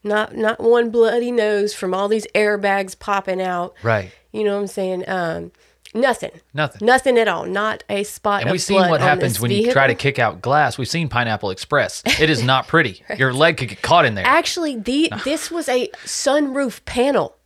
not 0.04 0.36
not 0.36 0.60
one 0.60 0.90
bloody 0.90 1.30
nose 1.32 1.72
from 1.74 1.94
all 1.94 2.08
these 2.08 2.26
airbags 2.34 2.98
popping 2.98 3.40
out 3.40 3.74
Right. 3.82 4.10
you 4.32 4.44
know 4.44 4.54
what 4.56 4.60
i'm 4.62 4.66
saying 4.66 5.08
um 5.08 5.52
nothing 5.94 6.32
Nothing. 6.52 6.86
nothing 6.86 7.18
at 7.18 7.28
all 7.28 7.46
not 7.46 7.82
a 7.88 8.04
spot 8.04 8.40
And 8.42 8.50
of 8.50 8.52
we've 8.52 8.60
seen 8.60 8.76
blood 8.76 8.90
what 8.90 9.00
on 9.00 9.08
happens 9.08 9.34
this 9.34 9.40
when 9.40 9.50
you 9.50 9.72
try 9.72 9.86
to 9.86 9.94
kick 9.94 10.18
out 10.18 10.42
glass. 10.42 10.76
We've 10.76 10.86
seen 10.88 11.08
Pineapple 11.08 11.50
Express. 11.50 12.02
It 12.20 12.28
is 12.28 12.42
not 12.42 12.68
pretty. 12.68 13.02
Your 13.16 13.32
leg 13.32 13.56
could 13.56 13.70
get 13.70 13.80
caught 13.80 14.04
in 14.04 14.14
there. 14.14 14.26
Actually, 14.26 14.76
the 14.76 15.10
this 15.24 15.50
was 15.50 15.66
a 15.66 15.88
sunroof 16.04 16.84
panel, 16.84 17.36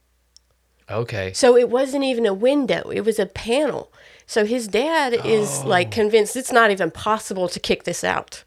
Okay. 0.90 1.32
so 1.34 1.56
it 1.56 1.68
wasn't 1.70 2.02
even 2.04 2.26
a 2.26 2.34
window; 2.34 2.90
it 2.90 3.02
was 3.02 3.18
a 3.20 3.26
panel. 3.26 3.92
So 4.26 4.44
his 4.44 4.68
dad 4.68 5.14
is 5.24 5.64
like 5.64 5.88
Oh. 5.88 5.90
convinced 5.90 6.36
it's 6.36 6.52
not 6.52 6.70
even 6.70 6.90
possible 6.90 7.48
to 7.48 7.60
kick 7.60 7.84
this 7.84 8.02
out. 8.04 8.44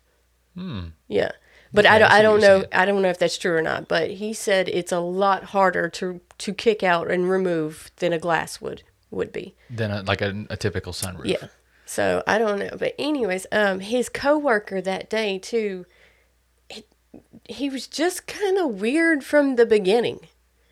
Hmm. 0.56 0.88
Yeah, 1.08 1.32
but 1.74 1.86
I 1.86 2.00
don't. 2.00 2.12
I 2.12 2.22
don't 2.22 2.40
know. 2.42 2.64
I 2.72 2.86
don't 2.86 3.02
know 3.02 3.10
if 3.10 3.20
that's 3.20 3.38
true 3.38 3.56
or 3.56 3.62
not. 3.62 3.88
But 3.88 4.12
he 4.12 4.34
said 4.34 4.70
it's 4.70 4.92
a 4.92 5.00
lot 5.00 5.46
harder 5.46 5.90
to 5.90 6.22
to 6.40 6.54
kick 6.54 6.82
out 6.84 7.12
and 7.12 7.30
remove 7.30 7.92
than 7.98 8.14
a 8.14 8.20
glass 8.20 8.62
would 8.62 8.84
would 9.12 9.32
be. 9.34 9.56
Than 9.70 9.92
a, 9.92 10.02
like 10.04 10.22
a, 10.22 10.46
a 10.50 10.58
typical 10.58 10.94
sunroof. 10.94 11.26
Yeah. 11.26 11.48
So 11.86 12.24
I 12.26 12.38
don't 12.40 12.58
know, 12.60 12.72
but 12.80 12.96
anyways, 12.98 13.46
um, 13.52 13.80
his 13.82 14.10
coworker 14.10 14.82
that 14.82 15.10
day 15.10 15.38
too. 15.38 15.86
It, 16.70 16.88
he 17.48 17.70
was 17.70 17.86
just 17.86 18.26
kind 18.26 18.58
of 18.58 18.82
weird 18.82 19.24
from 19.24 19.56
the 19.56 19.66
beginning. 19.68 20.22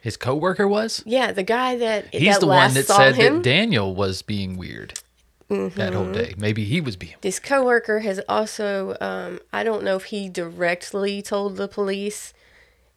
His 0.03 0.17
coworker 0.17 0.67
was. 0.67 1.01
Yeah, 1.05 1.31
the 1.31 1.43
guy 1.43 1.77
that 1.77 2.13
He's 2.13 2.33
that 2.33 2.41
the 2.41 2.47
one 2.47 2.73
that 2.73 2.87
said 2.87 3.15
him. 3.15 3.25
Mm-hmm. 3.25 3.35
that 3.35 3.43
Daniel 3.43 3.95
was 3.95 4.21
being 4.21 4.57
weird 4.57 4.99
that 5.47 5.93
whole 5.93 6.11
day. 6.11 6.33
Maybe 6.37 6.65
he 6.65 6.81
was 6.81 6.97
being. 6.97 7.15
this 7.21 7.39
coworker 7.39 7.99
has 7.99 8.19
also, 8.27 8.97
um, 8.99 9.39
I 9.53 9.63
don't 9.63 9.81
know 9.81 9.95
if 9.95 10.05
he 10.05 10.27
directly 10.27 11.21
told 11.21 11.55
the 11.55 11.69
police 11.69 12.33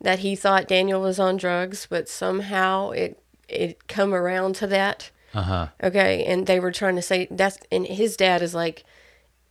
that 0.01 0.19
he 0.19 0.35
thought 0.35 0.67
Daniel 0.67 1.01
was 1.01 1.21
on 1.21 1.37
drugs, 1.37 1.87
but 1.89 2.09
somehow 2.09 2.91
it 2.91 3.23
it 3.49 3.87
come 3.87 4.13
around 4.13 4.57
to 4.57 4.67
that. 4.67 5.13
Uh 5.33 5.43
huh. 5.43 5.69
Okay, 5.81 6.25
and 6.25 6.49
they 6.49 6.59
were 6.59 6.73
trying 6.73 6.97
to 6.97 7.03
say 7.03 7.29
that's 7.31 7.59
and 7.71 7.87
his 7.87 8.17
dad 8.17 8.43
is 8.43 8.53
like, 8.53 8.83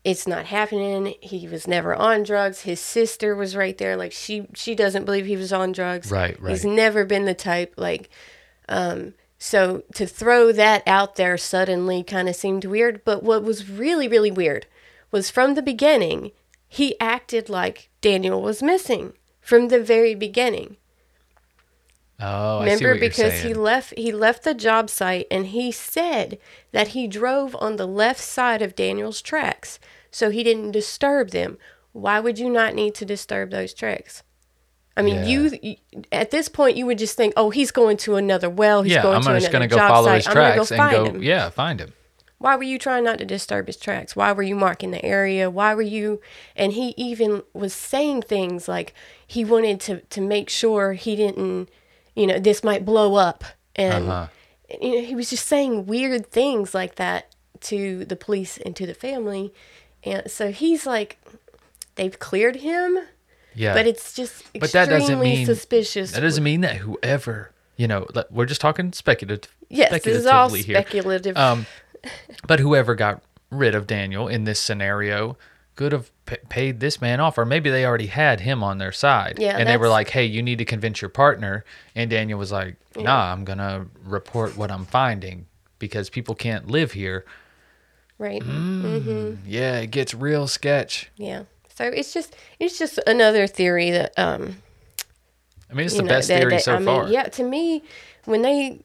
it's 0.06 0.28
not 0.28 0.46
happening. 0.46 1.16
He 1.20 1.48
was 1.48 1.68
never 1.68 1.96
on 1.96 2.22
drugs. 2.22 2.62
His 2.62 2.80
sister 2.80 3.36
was 3.36 3.56
right 3.56 3.76
there, 3.78 3.98
like 3.98 4.12
she 4.12 4.48
she 4.54 4.76
doesn't 4.76 5.04
believe 5.04 5.26
he 5.26 5.36
was 5.36 5.52
on 5.52 5.72
drugs. 5.72 6.12
Right, 6.12 6.40
right. 6.40 6.52
He's 6.52 6.64
never 6.64 7.04
been 7.04 7.26
the 7.26 7.34
type 7.34 7.74
like, 7.76 8.10
um. 8.70 9.16
So 9.38 9.84
to 9.96 10.06
throw 10.06 10.52
that 10.54 10.84
out 10.88 11.18
there 11.18 11.38
suddenly 11.38 12.04
kind 12.04 12.30
of 12.30 12.36
seemed 12.36 12.66
weird. 12.66 13.04
But 13.04 13.24
what 13.24 13.44
was 13.44 13.70
really 13.70 14.08
really 14.08 14.32
weird 14.32 14.68
was 15.12 15.32
from 15.32 15.56
the 15.56 15.62
beginning, 15.62 16.32
he 16.68 17.00
acted 17.00 17.50
like 17.50 17.90
Daniel 18.02 18.42
was 18.42 18.64
missing 18.64 19.14
from 19.42 19.68
the 19.68 19.82
very 19.82 20.14
beginning. 20.14 20.78
Oh, 22.20 22.60
I 22.60 22.70
see 22.70 22.86
Remember 22.86 23.00
because 23.00 23.42
he 23.42 23.54
left 23.54 23.94
he 23.98 24.12
left 24.12 24.44
the 24.44 24.54
job 24.54 24.90
site 24.90 25.28
and 25.30 25.48
he 25.48 25.72
said 25.72 26.38
that 26.72 26.90
he 26.90 27.08
drove 27.08 27.56
on 27.60 27.76
the 27.76 27.88
left 27.88 28.22
side 28.22 28.62
of 28.62 28.76
Daniel's 28.76 29.22
tracks 29.22 29.80
so 30.12 30.30
he 30.30 30.44
didn't 30.44 30.72
disturb 30.72 31.32
them. 31.32 31.58
Why 31.92 32.22
would 32.22 32.40
you 32.40 32.50
not 32.50 32.74
need 32.74 32.96
to 32.96 33.06
disturb 33.06 33.52
those 33.52 33.74
tracks? 33.74 34.24
I 34.98 35.02
mean, 35.02 35.26
you, 35.26 35.60
you 35.62 35.76
at 36.12 36.32
this 36.32 36.48
point 36.48 36.78
you 36.78 36.86
would 36.86 36.98
just 36.98 37.18
think, 37.18 37.34
"Oh, 37.36 37.50
he's 37.50 37.72
going 37.72 37.98
to 37.98 38.16
another 38.16 38.50
well. 38.50 38.82
He's 38.84 38.94
yeah, 38.94 39.02
going 39.02 39.18
I'm 39.18 39.24
to 39.24 39.34
just 39.34 39.48
another 39.50 39.52
gonna 39.52 39.68
go 39.68 39.76
job 39.76 39.90
follow 39.90 40.08
site. 40.08 40.16
his 40.16 40.26
tracks 40.26 40.56
go 40.56 40.76
and 40.76 40.78
find 40.78 40.96
go. 40.96 41.06
him." 41.16 41.24
Yeah, 41.24 41.50
find 41.50 41.82
him. 41.82 41.94
Why 42.38 42.56
were 42.56 42.64
you 42.64 42.78
trying 42.80 43.04
not 43.04 43.18
to 43.20 43.26
disturb 43.26 43.68
his 43.68 43.78
tracks? 43.78 44.16
Why 44.16 44.32
were 44.32 44.44
you 44.44 44.56
marking 44.56 44.92
the 44.92 45.04
area? 45.04 45.50
Why 45.50 45.74
were 45.74 45.82
you? 45.82 46.22
And 46.56 46.74
he 46.74 46.94
even 46.96 47.44
was 47.54 47.74
saying 47.74 48.24
things 48.24 48.68
like 48.70 48.94
he 49.28 49.44
wanted 49.44 49.82
to 49.82 50.00
to 50.02 50.22
make 50.22 50.50
sure 50.50 50.94
he 50.94 51.18
didn't, 51.18 51.70
you 52.16 52.28
know, 52.28 52.40
this 52.40 52.64
might 52.64 52.86
blow 52.86 53.16
up, 53.16 53.44
and 53.76 54.08
Uh-huh. 54.10 54.28
you 54.82 54.96
know, 54.96 55.02
he 55.02 55.16
was 55.16 55.30
just 55.30 55.46
saying 55.48 55.86
weird 55.86 56.32
things 56.32 56.74
like 56.74 56.96
that 56.96 57.34
to 57.62 58.06
the 58.06 58.16
police 58.16 58.58
and 58.58 58.76
to 58.76 58.86
the 58.86 58.94
family, 58.94 59.54
and 60.04 60.30
so 60.30 60.52
he's 60.52 60.86
like, 60.86 61.18
they've 61.96 62.18
cleared 62.20 62.58
him, 62.58 62.98
Yeah, 63.54 63.74
but 63.74 63.88
it's 63.88 64.14
just 64.14 64.44
But 64.60 64.72
that 64.74 64.88
extremely 64.90 65.00
doesn't 65.00 65.20
mean 65.20 65.46
suspicious. 65.46 66.12
That 66.12 66.22
doesn't 66.22 66.44
mean 66.44 66.62
that 66.62 66.78
whoever 66.78 67.52
you 67.78 67.88
know. 67.88 68.08
We're 68.30 68.46
just 68.46 68.62
talking 68.62 68.94
speculative. 68.94 69.54
yes, 69.70 69.92
this 69.92 70.06
is 70.08 70.26
all 70.26 70.50
speculatively 70.50 70.62
here. 70.62 70.76
speculative. 70.82 71.38
Um, 71.38 71.66
but 72.48 72.60
whoever 72.60 72.96
got 72.96 73.22
rid 73.52 73.76
of 73.76 73.86
Daniel 73.88 74.28
in 74.28 74.44
this 74.46 74.60
scenario 74.60 75.38
could 75.76 75.92
have 75.92 76.10
p- 76.26 76.38
paid 76.50 76.80
this 76.80 77.02
man 77.02 77.20
off, 77.20 77.38
or 77.38 77.46
maybe 77.46 77.70
they 77.70 77.86
already 77.86 78.08
had 78.08 78.40
him 78.42 78.64
on 78.64 78.78
their 78.78 78.92
side. 78.94 79.38
Yeah, 79.40 79.58
and 79.58 79.68
they 79.68 79.78
were 79.78 79.90
like, 79.90 80.10
"Hey, 80.10 80.26
you 80.26 80.42
need 80.42 80.58
to 80.60 80.66
convince 80.66 81.02
your 81.02 81.10
partner." 81.10 81.66
And 81.96 82.10
Daniel 82.10 82.40
was 82.40 82.52
like, 82.52 82.76
"Nah, 82.96 83.32
I'm 83.32 83.44
gonna 83.44 83.88
report 84.04 84.56
what 84.58 84.72
I'm 84.72 84.86
finding 84.86 85.48
because 85.80 86.10
people 86.10 86.36
can't 86.36 86.68
live 86.68 86.94
here." 86.94 87.26
right. 88.18 88.42
mm. 88.42 89.38
Yeah, 89.46 89.80
it 89.80 89.92
gets 89.92 90.14
real 90.14 90.48
sketch. 90.48 91.12
Yeah. 91.18 91.44
So 91.76 91.84
it's 91.84 92.14
just 92.14 92.34
it's 92.60 92.80
just 92.80 92.98
another 93.06 93.46
theory 93.48 93.92
that 93.92 94.18
um 94.18 94.62
I 95.70 95.74
mean, 95.74 95.88
it's 95.88 95.96
the 95.98 96.04
know, 96.04 96.08
best 96.08 96.30
that- 96.30 96.40
theory 96.40 96.52
that- 96.54 96.64
so 96.64 96.76
I 96.76 96.80
mean, 96.80 96.86
far. 96.86 97.08
yeah, 97.10 97.24
to 97.24 97.44
me, 97.44 97.84
when 98.24 98.42
they, 98.44 98.80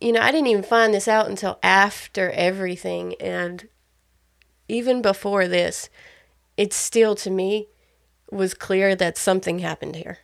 you 0.00 0.12
know, 0.12 0.20
I 0.22 0.30
didn't 0.32 0.46
even 0.46 0.62
find 0.62 0.94
this 0.94 1.06
out 1.08 1.28
until 1.28 1.58
after 1.62 2.30
everything, 2.30 3.14
and 3.20 3.68
even 4.68 5.02
before 5.02 5.46
this, 5.48 5.90
it 6.62 6.72
still 6.72 7.14
to 7.16 7.30
me 7.30 7.68
was 8.30 8.54
clear 8.54 8.94
that 8.94 9.18
something 9.18 9.58
happened 9.58 9.96
here, 9.96 10.18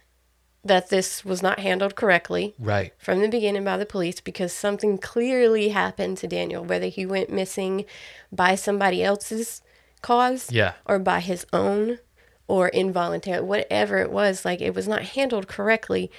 that 0.65 0.89
this 0.89 1.25
was 1.25 1.43
not 1.43 1.59
handled 1.59 1.95
correctly 1.97 2.55
Right. 2.59 2.93
from 2.99 3.21
the 3.21 3.29
beginning 3.29 3.65
by 3.65 3.77
the 3.77 3.85
police 3.95 4.21
because 4.21 4.53
something 4.53 4.99
clearly 4.99 5.71
happened 5.71 6.17
to 6.19 6.27
Daniel, 6.29 6.65
whether 6.65 6.87
he 6.87 7.05
went 7.05 7.31
missing 7.31 7.85
by 8.31 8.55
somebody 8.55 9.03
else's 9.03 9.63
cause 10.01 10.51
Yeah. 10.53 10.75
or 10.87 10.99
by 11.01 11.21
his 11.21 11.45
own 11.53 11.99
or 12.47 12.69
involuntary, 12.69 13.43
whatever 13.43 13.99
it 13.99 14.11
was, 14.11 14.45
like 14.45 14.61
it 14.61 14.75
was 14.75 14.87
not 14.89 15.03
handled 15.17 15.49
correctly 15.49 16.11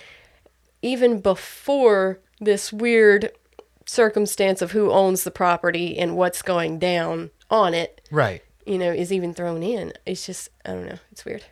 even 0.82 1.20
before 1.22 2.20
this 2.40 2.72
weird 2.72 3.32
circumstance 3.86 4.62
of 4.62 4.72
who 4.72 4.92
owns 4.92 5.24
the 5.24 5.32
property 5.32 5.98
and 5.98 6.16
what's 6.16 6.42
going 6.42 6.78
down 6.80 7.32
on 7.50 7.74
it, 7.74 8.02
Right. 8.12 8.42
You 8.70 8.78
know, 8.78 8.92
is 8.92 9.12
even 9.12 9.34
thrown 9.34 9.64
in. 9.64 9.94
It's 10.06 10.26
just, 10.26 10.50
I 10.66 10.70
don't 10.72 10.86
know, 10.86 11.00
it's 11.12 11.26
weird. 11.26 11.44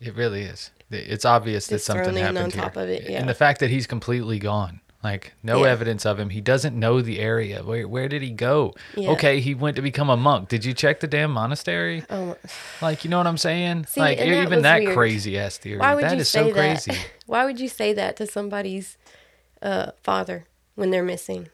It 0.00 0.14
really 0.14 0.42
is. 0.42 0.70
It's 0.90 1.24
obvious 1.24 1.66
that 1.68 1.76
It's 1.76 1.84
something 1.84 2.16
happened 2.16 2.38
on 2.38 2.50
here. 2.50 2.62
top 2.62 2.76
of 2.76 2.88
it, 2.88 3.08
yeah. 3.08 3.18
And 3.20 3.28
the 3.28 3.34
fact 3.34 3.60
that 3.60 3.70
he's 3.70 3.86
completely 3.86 4.38
gone. 4.38 4.80
Like 5.02 5.32
no 5.42 5.64
Yeah. 5.64 5.70
evidence 5.70 6.04
of 6.04 6.18
him. 6.20 6.28
He 6.28 6.42
doesn't 6.42 6.78
know 6.78 7.00
the 7.00 7.20
area. 7.20 7.62
Where 7.62 7.88
where 7.88 8.06
did 8.06 8.20
he 8.20 8.28
go? 8.30 8.74
Yeah. 8.94 9.12
Okay, 9.12 9.40
he 9.40 9.54
went 9.54 9.76
to 9.76 9.82
become 9.82 10.10
a 10.10 10.16
monk. 10.16 10.50
Did 10.50 10.62
you 10.62 10.74
check 10.74 11.00
the 11.00 11.06
damn 11.06 11.30
monastery? 11.30 12.04
Oh, 12.10 12.36
Like, 12.82 13.02
you 13.02 13.08
know 13.08 13.16
what 13.16 13.26
I'm 13.26 13.38
saying? 13.38 13.86
See, 13.88 13.98
like 14.00 14.18
that 14.18 14.26
even 14.28 14.60
that 14.60 14.82
weird. 14.82 14.94
crazy 14.94 15.38
ass 15.38 15.56
theory. 15.56 15.78
why 15.78 15.94
would 15.94 16.04
That 16.04 16.12
you 16.16 16.20
is 16.20 16.28
say 16.28 16.48
so 16.48 16.52
crazy. 16.52 16.90
that? 16.92 17.06
Why 17.26 17.46
would 17.46 17.58
you 17.58 17.68
say 17.68 17.94
that 17.94 18.16
to 18.16 18.26
somebody's 18.26 18.98
uh, 19.62 19.92
father 20.02 20.44
when 20.74 20.90
they're 20.90 21.02
missing? 21.14 21.48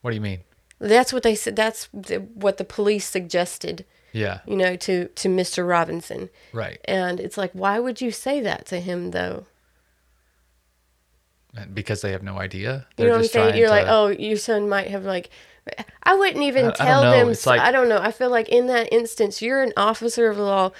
What 0.00 0.10
do 0.10 0.16
you 0.16 0.20
mean? 0.22 0.40
That's 0.80 1.12
what 1.12 1.22
they 1.22 1.36
said. 1.36 1.54
That's 1.54 1.88
the, 1.94 2.16
what 2.34 2.56
the 2.56 2.64
police 2.64 3.06
suggested, 3.08 3.84
Yeah. 4.16 4.40
you 4.46 4.56
know, 4.56 4.76
to 4.76 5.08
to 5.08 5.28
Mr. 5.28 5.68
Robinson. 5.68 6.30
Right. 6.52 6.78
And 6.86 7.20
it's 7.20 7.36
like, 7.36 7.52
why 7.52 7.78
would 7.78 8.00
you 8.00 8.10
say 8.10 8.40
that 8.40 8.64
to 8.66 8.80
him 8.80 9.10
though? 9.10 9.44
Uh, 11.56 11.64
because 11.72 12.00
they 12.02 12.12
have 12.12 12.22
no 12.22 12.38
idea. 12.38 12.86
you 12.98 13.04
know 13.06 13.12
what 13.12 13.18
I'm 13.20 13.26
saying? 13.26 13.56
You're 13.56 13.70
like, 13.70 13.86
oh, 13.88 14.08
your 14.08 14.36
son 14.36 14.68
might 14.68 14.88
have 14.88 15.04
like. 15.04 15.30
I 16.04 16.14
wouldn't 16.14 16.44
even 16.44 16.66
I- 16.66 16.68
I 16.68 16.72
tell 16.72 17.02
know. 17.02 17.10
them. 17.10 17.34
So- 17.34 17.50
like- 17.50 17.60
I 17.60 17.72
don't 17.72 17.88
know. 17.88 17.98
I 17.98 18.12
feel 18.12 18.30
like 18.30 18.48
in 18.48 18.66
that 18.68 18.92
instance, 18.92 19.42
you're 19.42 19.62
an 19.62 19.72
officer 19.76 20.28
of 20.30 20.36
the 20.36 20.44
law. 20.44 20.70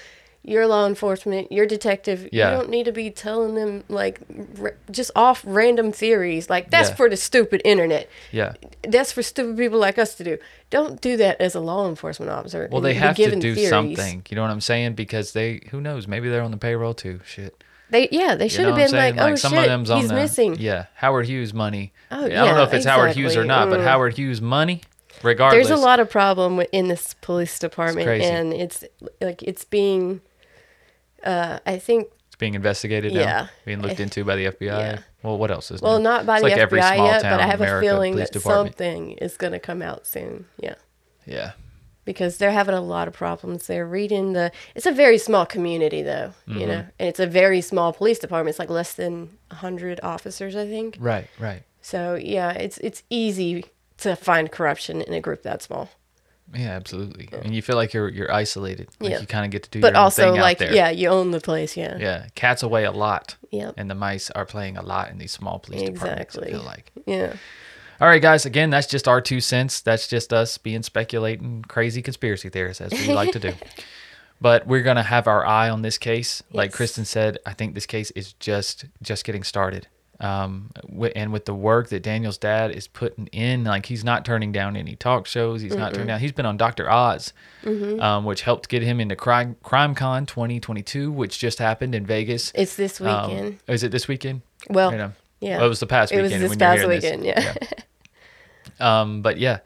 You're 0.49 0.67
law 0.67 0.87
enforcement. 0.87 1.51
You're 1.51 1.67
detective. 1.67 2.29
Yeah. 2.33 2.51
You 2.53 2.57
don't 2.59 2.71
need 2.71 2.85
to 2.85 2.93
be 2.93 3.11
telling 3.11 3.57
them 3.57 3.83
like 3.89 4.21
r- 4.63 4.77
just 4.93 5.11
off 5.17 5.43
random 5.45 5.91
theories. 5.91 6.49
Like 6.49 6.71
that's 6.71 6.91
Yeah. 6.91 6.95
for 6.95 7.11
the 7.11 7.17
stupid 7.17 7.61
internet. 7.65 8.09
Yeah. 8.31 8.53
That's 8.83 9.11
for 9.11 9.23
stupid 9.23 9.57
people 9.59 9.79
like 9.81 9.99
us 9.99 10.15
to 10.15 10.25
do. 10.25 10.39
Don't 10.71 11.01
do 11.01 11.17
that 11.17 11.41
as 11.41 11.55
a 11.57 11.61
law 11.61 11.89
enforcement 11.89 12.31
officer. 12.31 12.69
Well, 12.71 12.81
they 12.81 12.95
have 12.95 13.17
to 13.17 13.31
do 13.37 13.55
theories. 13.55 13.69
something. 13.69 14.25
You 14.31 14.37
know 14.37 14.43
what 14.43 14.53
I'm 14.53 14.61
saying? 14.61 14.95
Because 14.95 15.33
they, 15.33 15.63
who 15.73 15.81
knows? 15.81 16.07
Maybe 16.07 16.29
they're 16.29 16.43
on 16.43 16.53
the 16.53 16.57
payroll 16.59 16.95
too. 16.95 17.21
Shit. 17.27 17.65
They 17.91 18.09
yeah, 18.11 18.35
they 18.37 18.45
You 18.45 18.51
should 18.51 18.63
know 18.63 18.75
have 18.75 18.91
been 18.91 18.97
like, 18.97 19.17
oh 19.19 19.35
some 19.37 19.53
shit, 19.53 19.61
of 19.61 19.67
them's 19.67 19.91
on 19.91 20.01
he's 20.01 20.09
the, 20.09 20.15
missing. 20.15 20.57
Yeah, 20.59 20.87
Howard 20.95 21.27
Hughes 21.27 21.53
money. 21.55 21.93
Oh, 22.11 22.25
I 22.25 22.29
don't 22.29 22.55
know 22.57 22.63
if 22.65 22.71
yeah, 22.71 22.77
it's 22.77 22.85
Howard 22.87 23.15
Hughes 23.17 23.37
or 23.37 23.43
exactly. 23.43 23.49
not, 23.49 23.71
but 23.71 23.81
Mm. 23.81 23.85
Howard 23.85 24.17
Hughes 24.19 24.41
money, 24.41 24.81
regardless. 25.23 25.69
There's 25.69 25.79
a 25.79 25.81
lot 25.81 26.01
of 26.01 26.11
problem 26.11 26.61
in 26.73 26.89
this 26.89 27.15
police 27.21 27.57
department, 27.61 28.07
crazy. 28.07 28.25
and 28.25 28.53
it's 28.53 28.83
like 29.21 29.43
it's 29.45 29.65
being. 29.65 30.21
Uh, 31.27 31.59
I 31.67 31.79
think 31.79 32.09
It's 32.29 32.37
being 32.37 32.55
investigated 32.55 33.13
now. 33.15 33.21
Yeah. 33.21 33.47
Being 33.65 33.83
looked 33.83 34.01
into 34.01 34.25
by 34.25 34.37
the 34.37 34.47
FBI. 34.47 34.61
yeah. 34.63 34.99
Well, 35.23 35.39
what 35.39 35.51
else 35.51 35.71
is 35.71 35.83
well, 35.83 35.99
new? 35.99 36.05
not 36.05 36.25
by 36.27 36.37
It's 36.39 36.45
the 36.45 36.51
like 36.57 36.71
FBI 36.71 36.97
yet, 37.07 37.23
but 37.23 37.41
I 37.41 37.47
have 37.47 37.61
America 37.61 37.87
a 37.87 37.91
feeling 37.91 38.17
that 38.17 38.33
department. 38.33 38.77
something 38.79 39.13
is 39.13 39.37
going 39.37 39.53
to 39.53 39.59
come 39.59 39.83
out 39.83 40.07
soon. 40.07 40.47
Yeah. 40.61 40.75
Yeah. 41.27 41.53
because 42.05 42.39
they're 42.39 42.53
having 42.53 42.75
a 42.77 42.81
lot 42.81 43.09
of 43.09 43.15
problems. 43.15 43.67
They're 43.67 43.85
reading 43.87 44.33
the. 44.33 44.53
It's 44.77 44.87
a 44.87 44.93
very 44.93 45.19
small 45.19 45.45
community, 45.45 46.03
though, 46.03 46.33
Mm-hmm. 46.49 46.59
you 46.61 46.67
know, 46.69 46.87
and 47.01 47.09
it's 47.09 47.19
a 47.19 47.27
very 47.27 47.61
small 47.61 47.93
police 47.93 48.21
department. 48.21 48.51
It's 48.53 48.59
like 48.61 48.71
less 48.71 48.95
than 48.95 49.31
hundred 49.51 49.99
officers, 50.05 50.55
I 50.55 50.67
think. 50.69 50.97
Right, 51.01 51.27
right. 51.41 51.63
So 51.83 52.15
yeah, 52.15 52.51
it's 52.53 52.79
it's 52.79 53.03
easy 53.11 53.65
to 53.99 54.15
find 54.15 54.53
corruption 54.53 55.01
in 55.03 55.13
a 55.15 55.21
group 55.21 55.43
that 55.43 55.63
small. 55.63 55.89
Yeah, 56.55 56.71
absolutely. 56.71 57.29
And 57.33 57.55
you 57.55 57.61
feel 57.63 57.77
like 57.77 57.93
you're 57.93 58.09
you're 58.09 58.33
isolated. 58.33 58.89
Like 59.01 59.11
Yeah. 59.13 59.21
you 59.21 59.27
kind 59.27 59.45
of 59.45 59.51
get 59.51 59.65
to 59.65 59.71
do 59.71 59.81
But 59.81 59.89
your 59.95 59.97
own 59.99 60.05
also, 60.05 60.33
thing 60.33 60.41
like, 60.41 60.57
out 60.57 60.59
there. 60.61 60.75
yeah, 60.75 60.91
you 60.91 61.09
own 61.09 61.31
the 61.33 61.41
place. 61.41 61.77
Yeah. 61.77 61.97
Yeah. 61.99 62.27
Cats 62.35 62.63
away 62.63 62.85
a 62.85 62.93
lot. 62.93 63.37
Yep. 63.51 63.75
And 63.77 63.91
the 63.91 63.95
mice 63.95 64.31
are 64.31 64.45
playing 64.47 64.77
a 64.77 64.83
lot 64.83 65.11
in 65.11 65.19
these 65.19 65.33
small 65.33 65.59
police 65.59 65.83
departments, 65.83 66.37
I 66.37 66.41
Exactly. 66.43 66.51
feel 66.53 66.63
like. 66.63 66.93
Yeah. 67.07 67.35
All 68.01 68.09
right, 68.09 68.21
guys. 68.23 68.45
Again, 68.47 68.71
that's 68.71 68.87
just 68.87 69.09
our 69.09 69.21
two 69.21 69.41
cents. 69.41 69.81
That's 69.81 70.07
just 70.07 70.33
us 70.33 70.59
being 70.59 70.83
speculating 70.83 71.65
crazy 71.67 72.03
conspiracy 72.03 72.49
theorists, 72.51 72.81
as 72.83 72.93
we 72.93 73.13
like 73.13 73.33
to 73.33 73.39
do. 73.41 73.53
But 74.39 74.67
we're 74.67 74.83
gonna 74.83 75.03
have 75.03 75.27
our 75.27 75.47
eye 75.47 75.71
on 75.71 75.81
this 75.81 75.97
case. 75.97 76.43
Like 76.53 76.71
Kristen 76.71 77.07
said, 77.07 77.39
I 77.47 77.55
think 77.55 77.75
this 77.75 77.87
case 77.87 78.11
is 78.11 78.35
just 78.35 78.85
just 79.01 79.25
getting 79.25 79.43
started. 79.43 79.89
Um, 80.19 80.71
and 81.15 81.31
with 81.31 81.45
the 81.45 81.53
work 81.55 81.89
that 81.91 82.03
Daniel's 82.03 82.39
dad 82.39 82.71
is 82.71 82.89
putting 82.89 83.27
in, 83.29 83.65
like 83.65 83.85
he's 83.85 84.03
not 84.03 84.25
turning 84.25 84.51
down 84.51 84.75
any 84.75 84.97
talk 84.97 85.27
shows. 85.27 85.61
He's 85.61 85.75
not 85.77 85.93
turning 85.93 86.07
down. 86.07 86.21
He's 86.21 86.33
been 86.33 86.47
on 86.47 86.57
Doctor 86.57 86.91
Oz, 86.91 87.35
um, 87.65 88.25
which 88.25 88.41
helped 88.43 88.71
get 88.71 88.83
him 88.83 88.99
into 88.99 89.15
Crime 89.15 89.57
CrimeCon 89.63 90.27
2022, 90.27 91.13
which 91.13 91.39
just 91.39 91.59
happened 91.59 91.95
in 91.95 92.07
Vegas. 92.07 92.51
It's 92.55 92.77
this 92.77 92.99
Um, 93.01 93.31
weekend. 93.31 93.59
is 93.69 93.83
it 93.85 93.93
this 93.93 94.09
weekend? 94.09 94.41
well, 94.71 94.89
um, 94.99 95.15
yeah. 95.41 95.59
well, 95.59 95.67
it 95.67 95.69
was 95.69 95.81
the 95.81 95.87
past 95.87 96.13
It 96.13 96.23
was 96.23 96.31
weekend. 96.33 96.45
this 96.45 96.51
when 96.51 96.59
past 96.61 96.81
hearing 96.81 97.01
this. 97.01 97.05
weekend, 97.05 97.25
yeah. 97.27 97.55
Um, 98.81 99.23
but 99.23 99.39
yeah, 99.39 99.59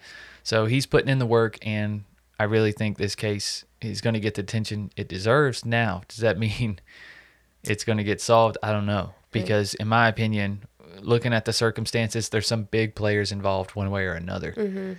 so 0.43 0.67
he's 0.67 0.87
putting 0.87 1.09
in 1.09 1.19
the 1.19 1.27
work, 1.27 1.59
and 1.67 2.05
I 2.39 2.45
really 2.45 2.73
think 2.73 2.99
this 2.99 3.15
case 3.15 3.65
is 3.81 4.01
going 4.01 4.15
to 4.15 4.21
get 4.21 4.35
the 4.35 4.43
attention 4.43 4.91
it 4.97 5.09
deserves. 5.09 5.65
Now, 5.65 6.03
does 6.09 6.19
that 6.19 6.39
mean 6.39 6.81
it's 7.65 7.85
going 7.85 7.99
to 7.99 8.05
get 8.05 8.21
solved? 8.21 8.59
I 8.63 8.73
don't 8.73 8.87
know, 8.87 9.15
because 9.33 9.75
in 9.75 9.89
my 9.89 10.09
opinion, 10.09 10.63
looking 11.01 11.33
at 11.33 11.45
the 11.45 11.53
circumstances, 11.53 12.29
there's 12.29 12.47
some 12.47 12.65
big 12.65 12.95
players 12.95 13.33
involved 13.33 13.75
one 13.75 13.91
way 13.91 14.05
or 14.05 14.13
another, 14.13 14.53
Mm-hmm. 14.53 14.93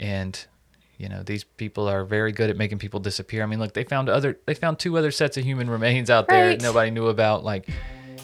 and 0.00 0.46
you 0.98 1.08
know 1.08 1.22
these 1.22 1.42
people 1.44 1.88
are 1.88 2.04
very 2.04 2.32
good 2.32 2.48
at 2.50 2.56
making 2.56 2.78
people 2.78 3.00
disappear. 3.00 3.42
I 3.42 3.46
mean, 3.46 3.58
look, 3.58 3.72
they 3.74 3.84
found 3.84 4.08
other, 4.08 4.38
they 4.46 4.54
found 4.54 4.78
two 4.78 4.96
other 4.96 5.10
sets 5.10 5.36
of 5.36 5.44
human 5.44 5.68
remains 5.68 6.10
out 6.10 6.28
there 6.28 6.48
Right. 6.50 6.60
nobody 6.62 6.90
knew 6.90 7.06
about. 7.08 7.42
Like, 7.44 7.68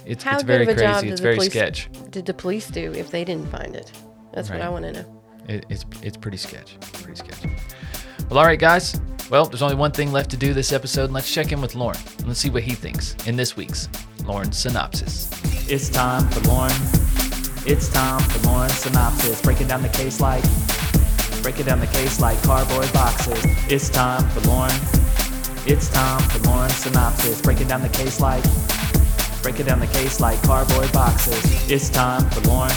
it's 0.06 0.22
How 0.24 0.34
it's 0.34 0.42
very 0.44 0.64
crazy. 0.64 1.08
It's 1.08 1.20
very 1.20 1.36
police 1.36 1.50
sketch. 1.50 1.88
did 2.10 2.24
the 2.24 2.34
police 2.34 2.68
do 2.68 2.92
if 2.92 3.10
they 3.10 3.24
didn't 3.24 3.48
find 3.50 3.74
it? 3.74 3.90
That's 4.32 4.48
Right. 4.50 4.58
what 4.60 4.66
I 4.66 4.70
want 4.70 4.84
to 4.84 4.92
know. 4.92 5.22
it, 5.48 5.66
it's 5.68 5.84
it's 6.02 6.16
pretty 6.16 6.36
sketch. 6.36 6.76
Pretty 6.92 7.16
sketch. 7.18 7.50
Well, 8.30 8.38
all 8.38 8.44
right, 8.46 8.58
guys. 8.60 9.00
Well, 9.30 9.44
there's 9.46 9.62
only 9.62 9.74
one 9.74 9.90
thing 9.92 10.10
left 10.12 10.30
to 10.30 10.36
do 10.38 10.54
this 10.54 10.72
episode, 10.72 11.04
and 11.04 11.12
let's 11.14 11.30
check 11.32 11.50
in 11.52 11.60
with 11.60 11.74
Lauren. 11.74 11.98
and 12.18 12.28
Let's 12.28 12.40
see 12.40 12.48
what 12.50 12.62
he 12.62 12.74
thinks 12.74 13.14
in 13.26 13.36
this 13.36 13.56
week's 13.56 13.88
Lauren 14.24 14.52
synopsis. 14.52 15.28
It's 15.70 15.90
time 15.90 16.26
for 16.30 16.40
Lauren. 16.48 16.72
It's 17.66 17.90
time 17.90 18.20
for 18.20 18.48
Lauren 18.48 18.70
synopsis. 18.70 19.42
Breaking 19.42 19.66
down 19.66 19.82
the 19.82 19.90
case 19.90 20.18
like 20.18 20.42
breaking 21.42 21.66
down 21.66 21.78
the 21.80 21.86
case 21.88 22.22
like 22.22 22.42
cardboard 22.42 22.90
boxes. 22.94 23.38
It's 23.68 23.90
time 23.90 24.26
for 24.30 24.40
Lauren. 24.48 24.72
It's 25.66 25.90
time 25.90 26.22
for 26.30 26.38
Lauren 26.48 26.70
synopsis. 26.70 27.42
Breaking 27.42 27.68
down 27.68 27.82
the 27.82 27.90
case 27.90 28.18
like 28.18 28.44
breaking 29.42 29.66
down 29.66 29.80
the 29.80 29.88
case 29.88 30.20
like 30.20 30.42
cardboard 30.42 30.90
boxes. 30.90 31.70
It's 31.70 31.90
time 31.90 32.24
for 32.30 32.40
Lauren. 32.48 32.72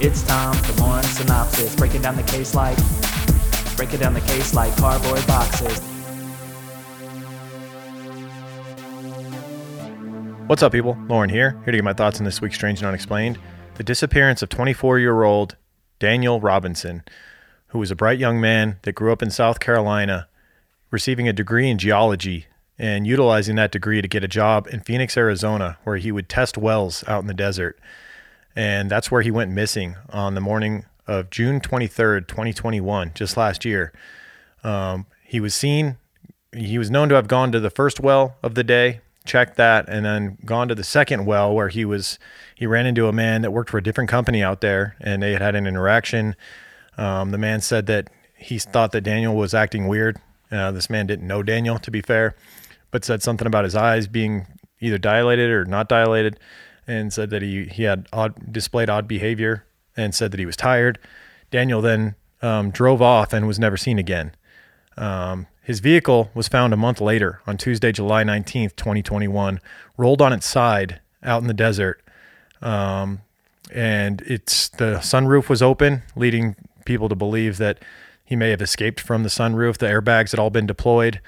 It's 0.00 0.22
time 0.24 0.54
for 0.54 0.82
Lauren 0.82 1.04
synopsis. 1.04 1.76
Breaking 1.76 2.02
down 2.02 2.16
the 2.16 2.24
case 2.24 2.52
like 2.56 2.78
breaking 3.76 4.00
down 4.00 4.14
the 4.14 4.22
case 4.22 4.54
like 4.54 4.76
cardboard 4.76 5.24
boxes. 5.28 5.91
What's 10.46 10.62
up, 10.62 10.72
people? 10.72 10.98
Lauren 11.08 11.30
here, 11.30 11.52
here 11.64 11.70
to 11.70 11.78
get 11.78 11.84
my 11.84 11.92
thoughts 11.92 12.18
on 12.18 12.24
this 12.24 12.40
week's 12.40 12.56
Strange 12.56 12.80
and 12.80 12.88
Unexplained. 12.88 13.38
The 13.76 13.84
disappearance 13.84 14.42
of 14.42 14.48
24 14.48 14.98
year 14.98 15.22
old 15.22 15.56
Daniel 15.98 16.40
Robinson, 16.40 17.04
who 17.68 17.78
was 17.78 17.90
a 17.90 17.96
bright 17.96 18.18
young 18.18 18.40
man 18.40 18.78
that 18.82 18.92
grew 18.92 19.12
up 19.12 19.22
in 19.22 19.30
South 19.30 19.60
Carolina, 19.60 20.28
receiving 20.90 21.28
a 21.28 21.32
degree 21.32 21.70
in 21.70 21.78
geology 21.78 22.46
and 22.78 23.06
utilizing 23.06 23.54
that 23.56 23.70
degree 23.70 24.02
to 24.02 24.08
get 24.08 24.24
a 24.24 24.28
job 24.28 24.66
in 24.70 24.80
Phoenix, 24.80 25.16
Arizona, 25.16 25.78
where 25.84 25.96
he 25.96 26.10
would 26.10 26.28
test 26.28 26.58
wells 26.58 27.04
out 27.06 27.22
in 27.22 27.28
the 27.28 27.34
desert. 27.34 27.78
And 28.56 28.90
that's 28.90 29.10
where 29.10 29.22
he 29.22 29.30
went 29.30 29.52
missing 29.52 29.96
on 30.10 30.34
the 30.34 30.40
morning 30.40 30.84
of 31.06 31.30
June 31.30 31.60
23rd, 31.60 32.26
2021, 32.26 33.12
just 33.14 33.36
last 33.36 33.64
year. 33.64 33.92
Um, 34.64 35.06
he 35.24 35.40
was 35.40 35.54
seen 35.54 35.96
he 36.54 36.78
was 36.78 36.90
known 36.90 37.08
to 37.08 37.14
have 37.14 37.28
gone 37.28 37.50
to 37.52 37.60
the 37.60 37.70
first 37.70 38.00
well 38.00 38.36
of 38.42 38.54
the 38.54 38.64
day, 38.64 39.00
checked 39.24 39.56
that, 39.56 39.88
and 39.88 40.04
then 40.04 40.38
gone 40.44 40.68
to 40.68 40.74
the 40.74 40.84
second 40.84 41.26
well 41.26 41.54
where 41.54 41.68
he 41.68 41.84
was 41.84 42.18
he 42.54 42.66
ran 42.66 42.86
into 42.86 43.08
a 43.08 43.12
man 43.12 43.42
that 43.42 43.50
worked 43.50 43.70
for 43.70 43.78
a 43.78 43.82
different 43.82 44.10
company 44.10 44.42
out 44.42 44.60
there, 44.60 44.96
and 45.00 45.22
they 45.22 45.32
had 45.32 45.42
had 45.42 45.54
an 45.54 45.66
interaction. 45.66 46.36
Um, 46.96 47.30
the 47.30 47.38
man 47.38 47.60
said 47.60 47.86
that 47.86 48.10
he 48.36 48.58
thought 48.58 48.92
that 48.92 49.02
Daniel 49.02 49.34
was 49.34 49.54
acting 49.54 49.88
weird. 49.88 50.18
Uh, 50.50 50.70
this 50.70 50.90
man 50.90 51.06
didn't 51.06 51.26
know 51.26 51.42
Daniel, 51.42 51.78
to 51.78 51.90
be 51.90 52.02
fair, 52.02 52.34
but 52.90 53.04
said 53.04 53.22
something 53.22 53.46
about 53.46 53.64
his 53.64 53.74
eyes 53.74 54.06
being 54.06 54.46
either 54.80 54.98
dilated 54.98 55.50
or 55.50 55.64
not 55.64 55.88
dilated, 55.88 56.38
and 56.86 57.12
said 57.12 57.30
that 57.30 57.42
he 57.42 57.64
he 57.66 57.84
had 57.84 58.06
odd 58.12 58.52
displayed 58.52 58.90
odd 58.90 59.08
behavior, 59.08 59.64
and 59.96 60.14
said 60.14 60.30
that 60.32 60.40
he 60.40 60.46
was 60.46 60.56
tired. 60.56 60.98
Daniel 61.50 61.80
then 61.80 62.14
um, 62.42 62.70
drove 62.70 63.00
off 63.00 63.32
and 63.32 63.46
was 63.46 63.58
never 63.58 63.76
seen 63.76 63.98
again. 63.98 64.32
Um, 64.96 65.46
his 65.62 65.80
vehicle 65.80 66.30
was 66.34 66.48
found 66.48 66.72
a 66.72 66.76
month 66.76 67.00
later 67.00 67.40
on 67.46 67.56
Tuesday, 67.56 67.92
July 67.92 68.24
19th, 68.24 68.76
2021, 68.76 69.60
rolled 69.96 70.20
on 70.20 70.32
its 70.32 70.46
side 70.46 71.00
out 71.22 71.40
in 71.40 71.48
the 71.48 71.54
desert. 71.54 72.02
Um, 72.60 73.20
and 73.72 74.22
it's 74.22 74.68
the 74.68 74.96
sunroof 74.96 75.48
was 75.48 75.62
open, 75.62 76.02
leading 76.16 76.56
people 76.84 77.08
to 77.08 77.14
believe 77.14 77.58
that 77.58 77.78
he 78.24 78.36
may 78.36 78.50
have 78.50 78.60
escaped 78.60 79.00
from 79.00 79.22
the 79.22 79.28
sunroof. 79.28 79.78
The 79.78 79.86
airbags 79.86 80.32
had 80.32 80.40
all 80.40 80.50
been 80.50 80.66
deployed. 80.66 81.20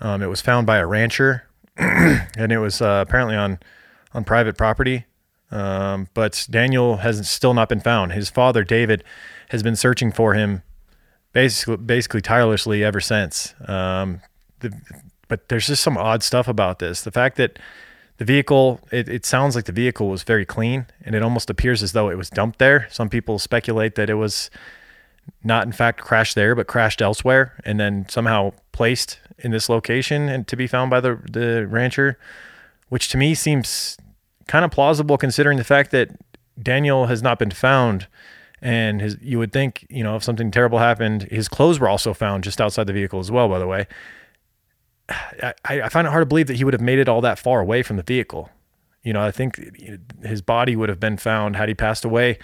Um, 0.00 0.22
it 0.22 0.26
was 0.26 0.40
found 0.40 0.66
by 0.66 0.78
a 0.78 0.86
rancher, 0.86 1.44
and 1.76 2.50
it 2.50 2.58
was 2.58 2.80
uh, 2.80 3.04
apparently 3.06 3.36
on 3.36 3.58
on 4.14 4.24
private 4.24 4.56
property. 4.56 5.06
Um, 5.50 6.08
but 6.14 6.46
Daniel 6.50 6.98
has 6.98 7.28
still 7.28 7.52
not 7.52 7.68
been 7.68 7.80
found. 7.80 8.12
His 8.12 8.30
father, 8.30 8.64
David, 8.64 9.04
has 9.50 9.62
been 9.62 9.76
searching 9.76 10.10
for 10.10 10.34
him 10.34 10.62
basically 11.32 11.76
basically 11.76 12.20
tirelessly 12.20 12.84
ever 12.84 13.00
since. 13.00 13.54
Um, 13.66 14.20
the, 14.60 14.72
but 15.28 15.48
there's 15.48 15.66
just 15.66 15.82
some 15.82 15.96
odd 15.96 16.22
stuff 16.22 16.48
about 16.48 16.78
this. 16.78 17.02
The 17.02 17.10
fact 17.10 17.36
that 17.36 17.58
the 18.18 18.24
vehicle, 18.24 18.80
it, 18.90 19.08
it 19.08 19.24
sounds 19.24 19.56
like 19.56 19.64
the 19.64 19.72
vehicle 19.72 20.08
was 20.08 20.22
very 20.22 20.44
clean, 20.44 20.86
and 21.04 21.14
it 21.14 21.22
almost 21.22 21.48
appears 21.48 21.82
as 21.82 21.92
though 21.92 22.10
it 22.10 22.18
was 22.18 22.30
dumped 22.30 22.58
there. 22.58 22.86
Some 22.90 23.08
people 23.08 23.38
speculate 23.38 23.94
that 23.94 24.10
it 24.10 24.14
was 24.14 24.50
not 25.42 25.64
in 25.64 25.72
fact 25.72 26.00
crashed 26.00 26.34
there, 26.34 26.54
but 26.54 26.66
crashed 26.66 27.00
elsewhere, 27.00 27.60
and 27.64 27.80
then 27.80 28.06
somehow 28.08 28.52
placed 28.72 29.20
in 29.38 29.50
this 29.50 29.68
location 29.68 30.28
and 30.28 30.46
to 30.48 30.56
be 30.56 30.66
found 30.66 30.90
by 30.90 31.00
the 31.00 31.18
the 31.30 31.66
rancher, 31.66 32.18
which 32.90 33.08
to 33.08 33.16
me 33.16 33.34
seems 33.34 33.96
kind 34.46 34.64
of 34.64 34.70
plausible 34.70 35.16
considering 35.16 35.56
the 35.56 35.64
fact 35.64 35.90
that 35.92 36.10
Daniel 36.60 37.06
has 37.06 37.22
not 37.22 37.38
been 37.38 37.50
found 37.50 38.06
and 38.62 39.00
his 39.00 39.16
you 39.20 39.38
would 39.38 39.52
think 39.52 39.86
you 39.90 40.02
know 40.02 40.16
if 40.16 40.22
something 40.22 40.50
terrible 40.50 40.78
happened 40.78 41.24
his 41.24 41.48
clothes 41.48 41.78
were 41.78 41.88
also 41.88 42.14
found 42.14 42.44
just 42.44 42.60
outside 42.60 42.86
the 42.86 42.92
vehicle 42.92 43.18
as 43.18 43.30
well 43.30 43.48
by 43.48 43.58
the 43.58 43.66
way 43.66 43.86
I, 45.08 45.54
I 45.64 45.88
find 45.88 46.06
it 46.06 46.10
hard 46.10 46.22
to 46.22 46.26
believe 46.26 46.46
that 46.46 46.56
he 46.56 46.64
would 46.64 46.74
have 46.74 46.80
made 46.80 46.98
it 46.98 47.08
all 47.08 47.20
that 47.20 47.38
far 47.38 47.60
away 47.60 47.82
from 47.82 47.96
the 47.96 48.02
vehicle 48.02 48.48
you 49.02 49.12
know 49.12 49.20
i 49.20 49.30
think 49.30 49.60
his 50.22 50.40
body 50.40 50.76
would 50.76 50.88
have 50.88 51.00
been 51.00 51.16
found 51.16 51.56
had 51.56 51.68
he 51.68 51.74
passed 51.74 52.04
away 52.04 52.38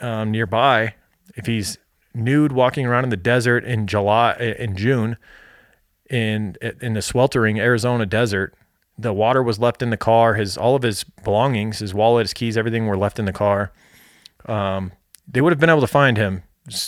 um, 0.00 0.30
nearby 0.30 0.94
if 1.36 1.46
he's 1.46 1.78
nude 2.12 2.52
walking 2.52 2.84
around 2.84 3.04
in 3.04 3.10
the 3.10 3.16
desert 3.16 3.64
in 3.64 3.86
july 3.86 4.34
in 4.58 4.76
june 4.76 5.16
in 6.10 6.56
in 6.80 6.94
the 6.94 7.02
sweltering 7.02 7.58
Arizona 7.58 8.06
desert. 8.06 8.54
The 8.98 9.12
water 9.12 9.42
was 9.42 9.58
left 9.58 9.82
in 9.82 9.90
the 9.90 9.96
car. 9.96 10.34
His 10.34 10.56
all 10.56 10.74
of 10.74 10.82
his 10.82 11.04
belongings, 11.04 11.80
his 11.80 11.92
wallet, 11.92 12.24
his 12.24 12.34
keys, 12.34 12.56
everything 12.56 12.86
were 12.86 12.96
left 12.96 13.18
in 13.18 13.24
the 13.24 13.32
car. 13.32 13.72
Um, 14.46 14.92
they 15.26 15.40
would 15.40 15.52
have 15.52 15.60
been 15.60 15.70
able 15.70 15.80
to 15.80 15.86
find 15.86 16.16
him, 16.16 16.42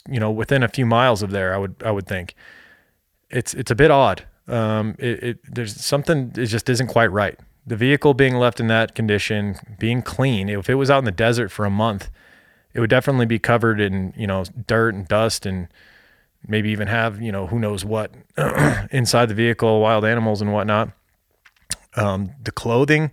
you 0.08 0.20
know, 0.20 0.30
within 0.30 0.62
a 0.62 0.68
few 0.68 0.86
miles 0.86 1.22
of 1.22 1.30
there. 1.30 1.54
I 1.54 1.58
would 1.58 1.76
I 1.84 1.90
would 1.90 2.06
think. 2.06 2.34
It's 3.30 3.54
it's 3.54 3.70
a 3.70 3.74
bit 3.74 3.90
odd. 3.90 4.26
Um, 4.46 4.94
it, 4.98 5.22
it 5.22 5.54
there's 5.54 5.74
something 5.84 6.32
it 6.36 6.46
just 6.46 6.68
isn't 6.68 6.86
quite 6.86 7.12
right. 7.12 7.38
The 7.66 7.76
vehicle 7.76 8.14
being 8.14 8.36
left 8.36 8.60
in 8.60 8.68
that 8.68 8.94
condition, 8.94 9.56
being 9.78 10.00
clean. 10.00 10.48
If 10.48 10.70
it 10.70 10.76
was 10.76 10.90
out 10.90 11.00
in 11.00 11.04
the 11.04 11.10
desert 11.10 11.50
for 11.50 11.66
a 11.66 11.70
month, 11.70 12.10
it 12.72 12.80
would 12.80 12.90
definitely 12.90 13.26
be 13.26 13.38
covered 13.38 13.80
in 13.80 14.14
you 14.16 14.26
know 14.26 14.44
dirt 14.66 14.94
and 14.94 15.06
dust 15.06 15.44
and 15.44 15.68
maybe 16.46 16.70
even 16.70 16.88
have 16.88 17.20
you 17.20 17.32
know 17.32 17.48
who 17.48 17.58
knows 17.58 17.84
what 17.84 18.12
inside 18.90 19.26
the 19.26 19.34
vehicle, 19.34 19.80
wild 19.80 20.04
animals 20.04 20.40
and 20.40 20.52
whatnot. 20.52 20.90
Um, 21.96 22.30
the 22.42 22.52
clothing 22.52 23.10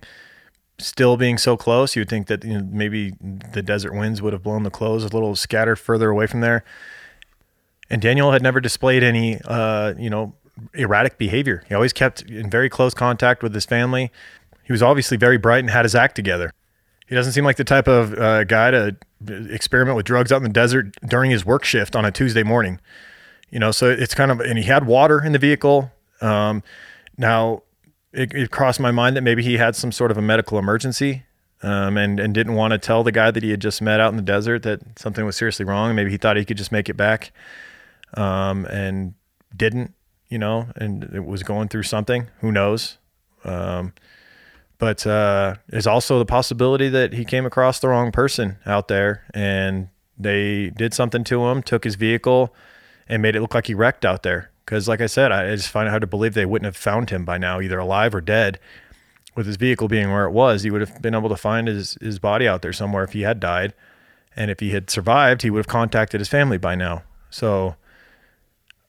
still 0.78 1.16
being 1.16 1.38
so 1.38 1.56
close, 1.56 1.96
you'd 1.96 2.08
think 2.08 2.26
that 2.26 2.44
you 2.44 2.54
know, 2.54 2.68
maybe 2.70 3.14
the 3.52 3.62
desert 3.62 3.94
winds 3.94 4.20
would 4.20 4.32
have 4.32 4.42
blown 4.42 4.62
the 4.62 4.70
clothes 4.70 5.04
a 5.04 5.08
little 5.08 5.34
scattered 5.36 5.76
further 5.76 6.10
away 6.10 6.26
from 6.26 6.40
there. 6.40 6.64
And 7.88 8.02
Daniel 8.02 8.32
had 8.32 8.42
never 8.42 8.60
displayed 8.60 9.02
any, 9.02 9.40
uh, 9.44 9.94
you 9.96 10.10
know, 10.10 10.34
erratic 10.74 11.18
behavior. 11.18 11.62
He 11.68 11.74
always 11.74 11.92
kept 11.92 12.22
in 12.22 12.50
very 12.50 12.68
close 12.68 12.94
contact 12.94 13.42
with 13.42 13.54
his 13.54 13.64
family. 13.64 14.10
He 14.64 14.72
was 14.72 14.82
obviously 14.82 15.16
very 15.16 15.38
bright 15.38 15.60
and 15.60 15.70
had 15.70 15.84
his 15.84 15.94
act 15.94 16.16
together. 16.16 16.52
He 17.06 17.14
doesn't 17.14 17.32
seem 17.32 17.44
like 17.44 17.56
the 17.56 17.64
type 17.64 17.86
of 17.86 18.14
uh, 18.14 18.44
guy 18.44 18.72
to 18.72 18.96
experiment 19.28 19.96
with 19.96 20.06
drugs 20.06 20.32
out 20.32 20.38
in 20.38 20.42
the 20.42 20.48
desert 20.48 20.96
during 21.06 21.30
his 21.30 21.44
work 21.44 21.64
shift 21.64 21.94
on 21.94 22.04
a 22.04 22.10
Tuesday 22.10 22.42
morning. 22.42 22.80
You 23.50 23.60
know, 23.60 23.70
so 23.70 23.88
it's 23.88 24.14
kind 24.14 24.32
of, 24.32 24.40
and 24.40 24.58
he 24.58 24.64
had 24.64 24.86
water 24.86 25.24
in 25.24 25.30
the 25.30 25.38
vehicle. 25.38 25.92
Um, 26.20 26.64
now, 27.16 27.62
it, 28.16 28.34
it, 28.34 28.50
crossed 28.50 28.80
my 28.80 28.90
mind 28.90 29.16
that 29.16 29.22
maybe 29.22 29.42
he 29.42 29.58
had 29.58 29.76
some 29.76 29.92
sort 29.92 30.10
of 30.10 30.16
a 30.16 30.22
medical 30.22 30.58
emergency 30.58 31.24
um, 31.62 31.96
and, 31.96 32.18
and 32.18 32.34
didn't 32.34 32.54
want 32.54 32.72
to 32.72 32.78
tell 32.78 33.04
the 33.04 33.12
guy 33.12 33.30
that 33.30 33.42
he 33.42 33.50
had 33.50 33.60
just 33.60 33.82
met 33.82 34.00
out 34.00 34.10
in 34.10 34.16
the 34.16 34.22
desert 34.22 34.62
that 34.62 34.98
something 34.98 35.24
was 35.24 35.36
seriously 35.36 35.64
wrong. 35.64 35.94
Maybe 35.94 36.10
he 36.10 36.16
thought 36.16 36.36
he 36.36 36.44
could 36.44 36.56
just 36.56 36.72
make 36.72 36.88
it 36.88 36.96
back 36.96 37.32
um, 38.14 38.64
and 38.66 39.14
didn't, 39.54 39.94
you 40.28 40.38
know, 40.38 40.68
and 40.76 41.04
it 41.14 41.24
was 41.24 41.42
going 41.42 41.68
through 41.68 41.84
something. 41.84 42.28
Who 42.40 42.50
knows? 42.50 42.98
Um, 43.44 43.92
but 44.78 45.06
uh, 45.06 45.56
there's 45.68 45.86
also 45.86 46.18
the 46.18 46.26
possibility 46.26 46.88
that 46.88 47.12
he 47.12 47.24
came 47.24 47.46
across 47.46 47.80
the 47.80 47.88
wrong 47.88 48.12
person 48.12 48.58
out 48.66 48.88
there 48.88 49.24
and 49.32 49.88
they 50.18 50.70
did 50.70 50.94
something 50.94 51.24
to 51.24 51.46
him, 51.46 51.62
took 51.62 51.84
his 51.84 51.94
vehicle, 51.94 52.54
and 53.08 53.22
made 53.22 53.36
it 53.36 53.40
look 53.40 53.54
like 53.54 53.66
he 53.66 53.74
wrecked 53.74 54.04
out 54.04 54.22
there. 54.22 54.50
Because, 54.66 54.88
like 54.88 55.00
I 55.00 55.06
said, 55.06 55.32
I 55.32 55.54
just 55.54 55.70
find 55.70 55.86
it 55.86 55.90
hard 55.90 56.02
to 56.02 56.06
believe 56.06 56.34
they 56.34 56.44
wouldn't 56.44 56.66
have 56.66 56.76
found 56.76 57.08
him 57.10 57.24
by 57.24 57.38
now, 57.38 57.60
either 57.60 57.78
alive 57.78 58.14
or 58.14 58.20
dead. 58.20 58.58
With 59.36 59.46
his 59.46 59.56
vehicle 59.56 59.86
being 59.86 60.10
where 60.10 60.24
it 60.24 60.32
was, 60.32 60.62
he 60.62 60.70
would 60.70 60.80
have 60.80 61.00
been 61.00 61.14
able 61.14 61.28
to 61.28 61.36
find 61.36 61.68
his, 61.68 61.96
his 62.00 62.18
body 62.18 62.48
out 62.48 62.62
there 62.62 62.72
somewhere 62.72 63.04
if 63.04 63.12
he 63.12 63.22
had 63.22 63.38
died. 63.38 63.74
And 64.34 64.50
if 64.50 64.60
he 64.60 64.70
had 64.70 64.90
survived, 64.90 65.42
he 65.42 65.50
would 65.50 65.60
have 65.60 65.68
contacted 65.68 66.20
his 66.20 66.28
family 66.28 66.58
by 66.58 66.74
now. 66.74 67.04
So, 67.30 67.76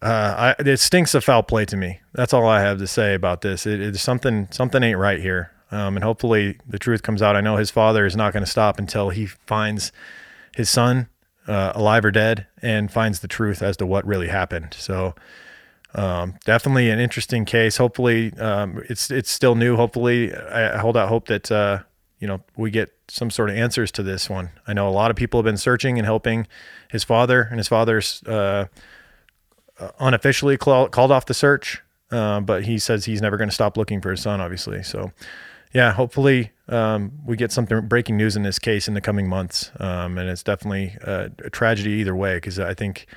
uh, 0.02 0.56
I, 0.58 0.64
it 0.64 0.78
stinks 0.78 1.14
of 1.14 1.24
foul 1.24 1.44
play 1.44 1.66
to 1.66 1.78
me. 1.78 2.00
That's 2.14 2.34
all 2.34 2.48
I 2.48 2.62
have 2.62 2.80
to 2.80 2.88
say 2.88 3.14
about 3.14 3.42
this. 3.42 3.66
It, 3.66 3.80
it's 3.82 4.02
something 4.02 4.48
something 4.52 4.84
ain't 4.84 4.98
right 4.98 5.20
here, 5.20 5.52
um, 5.72 5.98
and 5.98 6.04
hopefully 6.04 6.60
the 6.68 6.80
truth 6.80 7.02
comes 7.04 7.22
out. 7.22 7.36
I 7.36 7.42
know 7.42 7.58
his 7.58 7.72
father 7.72 8.06
is 8.06 8.16
not 8.16 8.32
going 8.32 8.44
to 8.44 8.50
stop 8.50 8.78
until 8.78 9.10
he 9.10 9.26
finds 9.26 9.92
his 10.56 10.70
son 10.70 11.10
uh, 11.48 11.72
alive 11.74 12.06
or 12.06 12.12
dead 12.12 12.46
and 12.62 12.92
finds 12.92 13.22
the 13.22 13.28
truth 13.28 13.62
as 13.62 13.78
to 13.78 13.86
what 13.86 14.06
really 14.06 14.28
happened. 14.28 14.76
So 14.78 15.16
um, 15.98 16.36
definitely 16.46 16.90
an 16.90 17.00
interesting 17.00 17.44
case. 17.44 17.78
Hopefully 17.78 18.32
um, 18.38 18.84
it's 18.88 19.10
it's 19.10 19.32
still 19.32 19.56
new. 19.56 19.76
Hopefully 19.76 20.34
I 20.34 20.78
hold 20.78 20.96
out 20.96 21.10
hope 21.10 21.28
that 21.28 21.52
uh, 21.52 21.80
you 22.20 22.28
know 22.28 22.42
we 22.56 22.70
get 22.70 22.94
some 23.08 23.32
sort 23.32 23.50
of 23.50 23.58
answers 23.58 23.92
to 23.94 24.04
this 24.04 24.30
one. 24.30 24.52
I 24.68 24.74
know 24.74 24.88
a 24.88 24.92
lot 24.92 25.10
of 25.10 25.18
people 25.18 25.40
have 25.40 25.46
been 25.46 25.58
searching 25.58 25.98
and 25.98 26.06
helping 26.06 26.48
his 26.92 27.04
father, 27.04 27.42
and 27.42 27.58
his 27.58 27.68
father's 27.68 28.22
uh, 28.28 28.68
uh 29.80 29.90
unofficially 30.00 30.56
call, 30.58 30.88
called 30.88 31.12
off 31.12 31.26
the 31.26 31.34
search, 31.34 31.82
uh, 32.12 32.42
but 32.42 32.66
he 32.66 32.78
says 32.78 33.06
he's 33.06 33.22
never 33.22 33.36
going 33.36 33.50
to 33.50 33.56
stop 33.56 33.76
looking 33.76 34.00
for 34.00 34.12
his 34.12 34.22
son. 34.22 34.40
Obviously, 34.40 34.84
so 34.84 35.12
yeah, 35.74 35.92
hopefully 35.94 36.52
um, 36.70 37.12
we 37.26 37.36
get 37.36 37.52
something 37.52 37.88
breaking 37.88 38.18
news 38.18 38.36
in 38.36 38.44
this 38.44 38.60
case 38.60 38.88
in 38.88 38.94
the 38.94 39.02
coming 39.02 39.28
months. 39.28 39.72
Um, 39.80 40.18
and 40.20 40.30
it's 40.30 40.44
definitely 40.44 40.96
a, 41.02 41.32
a 41.44 41.50
tragedy 41.50 41.92
either 41.94 42.16
way 42.16 42.36
because 42.36 42.60
I 42.60 42.76
think 42.76 43.08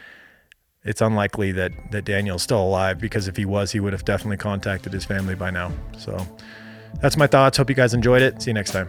it's 0.82 1.00
unlikely 1.00 1.52
that 1.52 1.72
that 1.90 2.04
Daniel's 2.04 2.42
still 2.42 2.62
alive 2.62 2.98
because 2.98 3.28
if 3.28 3.36
he 3.36 3.44
was, 3.44 3.72
he 3.72 3.80
would 3.80 3.92
have 3.92 4.04
definitely 4.04 4.38
contacted 4.38 4.92
his 4.92 5.04
family 5.04 5.34
by 5.34 5.50
now. 5.50 5.72
So 5.98 6.16
that's 7.00 7.16
my 7.16 7.26
thoughts. 7.26 7.58
Hope 7.58 7.68
you 7.68 7.76
guys 7.76 7.94
enjoyed 7.94 8.22
it. 8.22 8.40
See 8.42 8.50
you 8.50 8.54
next 8.54 8.72
time. 8.72 8.88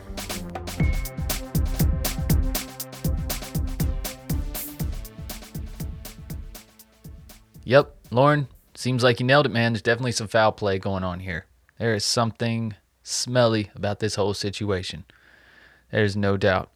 Yep, 7.63 7.95
Lauren, 8.09 8.47
seems 8.73 9.03
like 9.03 9.19
you 9.19 9.25
nailed 9.25 9.45
it, 9.45 9.49
man. 9.49 9.73
There's 9.73 9.81
definitely 9.81 10.11
some 10.13 10.27
foul 10.27 10.51
play 10.51 10.79
going 10.79 11.03
on 11.03 11.21
here. 11.21 11.45
There 11.77 11.93
is 11.93 12.03
something 12.03 12.75
smelly 13.03 13.69
about 13.75 13.99
this 13.99 14.15
whole 14.15 14.33
situation. 14.33 15.05
There's 15.91 16.17
no 16.17 16.37
doubt. 16.37 16.69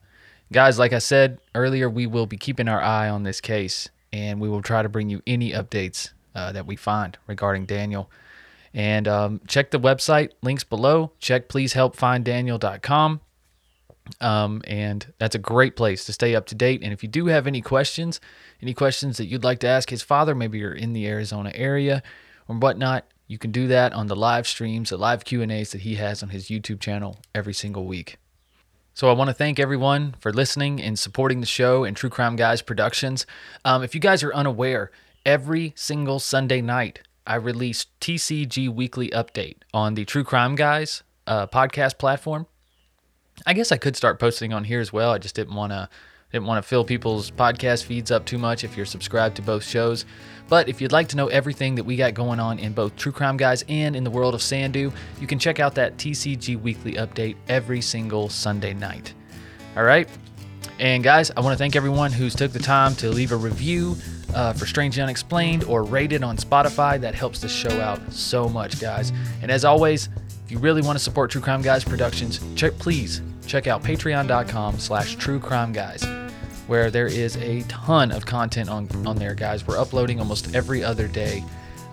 Guys, 0.54 0.78
like 0.78 0.94
I 0.94 1.00
said 1.00 1.40
earlier, 1.54 1.90
we 1.90 2.06
will 2.06 2.28
be 2.28 2.38
keeping 2.38 2.68
our 2.68 2.82
eye 2.82 3.10
on 3.10 3.24
this 3.24 3.42
case 3.42 3.90
and 4.16 4.40
we 4.40 4.48
will 4.48 4.62
try 4.62 4.82
to 4.82 4.88
bring 4.88 5.10
you 5.10 5.22
any 5.28 5.52
updates 5.52 6.12
uh, 6.34 6.54
that 6.54 6.66
we 6.66 6.78
find 6.78 7.18
regarding 7.28 7.66
Daniel. 7.66 8.10
And 8.74 9.10
um, 9.10 9.42
check 9.46 9.72
the 9.72 9.80
website, 9.80 10.32
links 10.42 10.64
below. 10.64 11.12
Check 11.20 11.50
pleasehelpfinddaniel.com. 11.50 13.20
Um, 14.22 14.62
and 14.68 15.14
that's 15.18 15.36
a 15.36 15.40
great 15.40 15.76
place 15.76 16.06
to 16.06 16.14
stay 16.14 16.34
up 16.34 16.46
to 16.48 16.56
date. 16.56 16.82
And 16.82 16.94
if 16.94 17.04
you 17.04 17.10
do 17.10 17.26
have 17.26 17.46
any 17.46 17.62
questions, 17.62 18.22
any 18.62 18.74
questions 18.74 19.18
that 19.18 19.26
you'd 19.26 19.44
like 19.44 19.60
to 19.60 19.68
ask 19.68 19.90
his 19.90 20.02
father, 20.02 20.34
maybe 20.34 20.60
you're 20.60 20.72
in 20.72 20.94
the 20.94 21.08
Arizona 21.08 21.52
area 21.54 22.02
or 22.48 22.56
whatnot, 22.56 23.06
you 23.28 23.38
can 23.38 23.52
do 23.52 23.68
that 23.68 23.92
on 23.92 24.08
the 24.08 24.16
live 24.16 24.48
streams, 24.48 24.92
the 24.92 24.98
live 24.98 25.26
Q&As 25.26 25.72
that 25.72 25.82
he 25.82 25.96
has 25.96 26.24
on 26.24 26.30
his 26.30 26.48
YouTube 26.48 26.80
channel 26.80 27.20
every 27.34 27.54
single 27.54 27.86
week. 27.86 28.18
So 28.96 29.10
I 29.10 29.12
want 29.12 29.28
to 29.28 29.34
thank 29.34 29.60
everyone 29.60 30.16
for 30.20 30.32
listening 30.32 30.82
and 30.82 30.98
supporting 30.98 31.42
the 31.42 31.46
show 31.46 31.84
and 31.84 31.98
True 31.98 32.10
Crime 32.10 32.38
Guys 32.38 32.62
Productions. 32.62 33.26
Um, 33.66 33.84
if 33.84 33.94
you 33.94 34.00
guys 34.00 34.24
are 34.24 34.34
unaware, 34.34 34.90
every 35.26 35.74
single 35.76 36.18
Sunday 36.18 36.62
night 36.62 37.02
I 37.28 37.36
release 37.36 37.88
TCG 38.00 38.74
Weekly 38.74 39.10
Update 39.10 39.58
on 39.74 39.96
the 39.96 40.06
True 40.06 40.24
Crime 40.24 40.56
Guys 40.56 41.04
uh, 41.28 41.46
podcast 41.46 41.98
platform. 41.98 42.48
I 43.46 43.52
guess 43.52 43.70
I 43.70 43.76
could 43.76 43.98
start 43.98 44.18
posting 44.18 44.54
on 44.54 44.64
here 44.64 44.80
as 44.80 44.94
well. 44.94 45.12
I 45.12 45.18
just 45.18 45.36
didn't 45.36 45.56
want 45.56 45.74
to 45.74 45.90
didn't 46.36 46.48
want 46.48 46.62
to 46.62 46.68
fill 46.68 46.84
people's 46.84 47.32
podcast 47.32 47.86
feeds 47.86 48.12
up 48.12 48.26
too 48.26 48.38
much 48.38 48.66
if 48.66 48.76
you're 48.76 48.86
subscribed 48.86 49.38
to 49.38 49.42
both 49.42 49.64
shows. 49.64 50.06
But 50.50 50.68
if 50.68 50.82
you'd 50.82 50.92
like 50.92 51.08
to 51.10 51.16
know 51.16 51.28
everything 51.28 51.76
that 51.76 51.86
we 51.86 51.96
got 51.96 52.14
going 52.14 52.42
on 52.42 52.60
in 52.60 52.74
both 52.74 52.96
True 52.98 53.14
Crime 53.14 53.38
Guys 53.38 53.64
and 53.70 53.96
in 53.96 54.04
the 54.04 54.12
world 54.12 54.36
of 54.36 54.42
Sandu, 54.42 54.92
you 55.22 55.28
can 55.28 55.40
check 55.40 55.62
out 55.62 55.76
that 55.76 55.96
TCG 55.96 56.62
weekly 56.62 56.94
update 56.94 57.38
every 57.48 57.80
single 57.80 58.28
Sunday 58.28 58.74
night. 58.74 59.14
All 59.78 59.84
right? 59.84 60.10
And 60.78 61.06
guys, 61.06 61.32
I 61.32 61.40
want 61.40 61.54
to 61.54 61.58
thank 61.58 61.78
everyone 61.78 62.12
who's 62.12 62.36
took 62.36 62.52
the 62.52 62.60
time 62.60 62.96
to 62.96 63.10
leave 63.10 63.32
a 63.32 63.38
review 63.38 63.96
uh, 64.34 64.52
for 64.52 64.66
Strange 64.66 65.00
Unexplained 65.00 65.64
or 65.64 65.84
rate 65.84 66.12
it 66.12 66.22
on 66.22 66.36
Spotify. 66.36 67.00
That 67.00 67.16
helps 67.16 67.40
the 67.40 67.48
show 67.48 67.80
out 67.80 68.12
so 68.12 68.50
much, 68.50 68.82
guys. 68.82 69.14
And 69.42 69.50
as 69.50 69.64
always, 69.64 70.10
if 70.44 70.52
you 70.52 70.60
really 70.60 70.82
want 70.82 70.98
to 70.98 71.04
support 71.04 71.32
True 71.32 71.42
Crime 71.42 71.62
Guys 71.62 71.86
Productions, 71.86 72.42
check 72.56 72.78
please 72.78 73.22
check 73.48 73.68
out 73.68 73.84
patreon.com 73.84 74.80
slash 74.80 75.16
true 75.16 75.40
crime 75.40 75.72
guys 75.72 76.04
where 76.68 76.90
there 76.90 77.08
is 77.08 77.36
a 77.38 77.62
ton 77.64 78.12
of 78.12 78.26
content 78.26 78.70
on, 78.70 78.88
on 79.06 79.18
there, 79.18 79.36
guys. 79.36 79.66
We're 79.66 79.80
uploading 79.80 80.20
almost 80.20 80.54
every 80.56 80.84
other 80.84 81.08
day. 81.08 81.44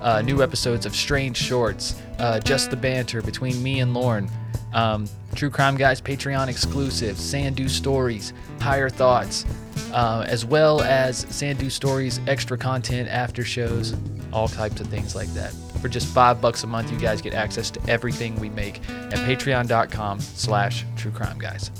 Uh, 0.01 0.21
new 0.23 0.43
episodes 0.43 0.85
of 0.85 0.97
Strange 0.97 1.37
Shorts, 1.37 2.01
uh, 2.19 2.41
Just 2.41 2.71
the 2.71 2.77
Banter 2.77 3.23
between 3.23 3.63
me 3.63 3.81
and 3.81 3.95
Lauren, 3.95 4.29
um, 4.73 5.09
True 5.35 5.51
Crime 5.51 5.77
Guys 5.77 6.01
Patreon 6.01 6.49
exclusive, 6.49 7.17
Sandu 7.19 7.69
Stories, 7.69 8.33
Higher 8.61 8.91
Thoughts, 8.91 9.45
uh, 9.93 10.25
as 10.27 10.45
well 10.45 10.83
as 10.83 11.19
Sandu 11.31 11.71
Stories 11.71 12.21
extra 12.27 12.59
content, 12.59 13.09
after 13.09 13.45
shows, 13.45 13.95
all 14.33 14.49
types 14.49 14.81
of 14.81 14.89
things 14.89 15.15
like 15.15 15.33
that. 15.35 15.53
For 15.81 15.89
just 15.89 16.07
five 16.09 16.41
bucks 16.41 16.65
a 16.65 16.67
month, 16.67 16.91
you 16.91 16.99
guys 16.99 17.21
get 17.21 17.35
access 17.35 17.71
to 17.71 17.81
everything 17.91 18.39
we 18.41 18.49
make 18.49 18.81
at 18.89 19.19
patreon.com 19.19 20.21
slash 20.21 20.85
true 20.97 21.11
crime 21.11 21.39
guys. 21.39 21.71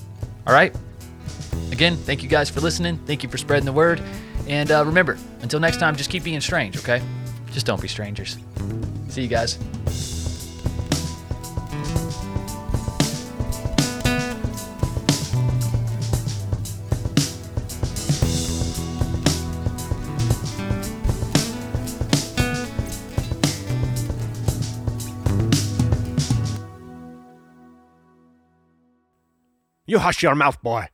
All 0.47 0.53
right, 0.53 0.75
Again, 1.73 1.97
thank 1.97 2.23
you 2.23 2.29
guys 2.29 2.51
for 2.51 2.61
listening. 2.61 2.99
Thank 3.07 3.23
you 3.23 3.31
for 3.31 3.39
spreading 3.39 3.65
the 3.65 3.73
word. 3.73 4.01
And 4.47 4.71
uh, 4.71 4.85
remember, 4.85 5.19
until 5.41 5.59
next 5.59 5.79
time, 5.79 5.97
just 5.97 6.11
keep 6.11 6.23
being 6.23 6.41
strange, 6.41 6.77
okay? 6.77 7.03
Just 7.51 7.65
don't 7.65 7.81
be 7.81 7.89
strangers. 7.89 8.37
See 9.09 9.23
you 9.23 9.29
guys. 9.29 9.59
You 29.85 29.99
hush 29.99 30.23
your 30.23 30.35
mouth, 30.35 30.63
boy. 30.63 30.89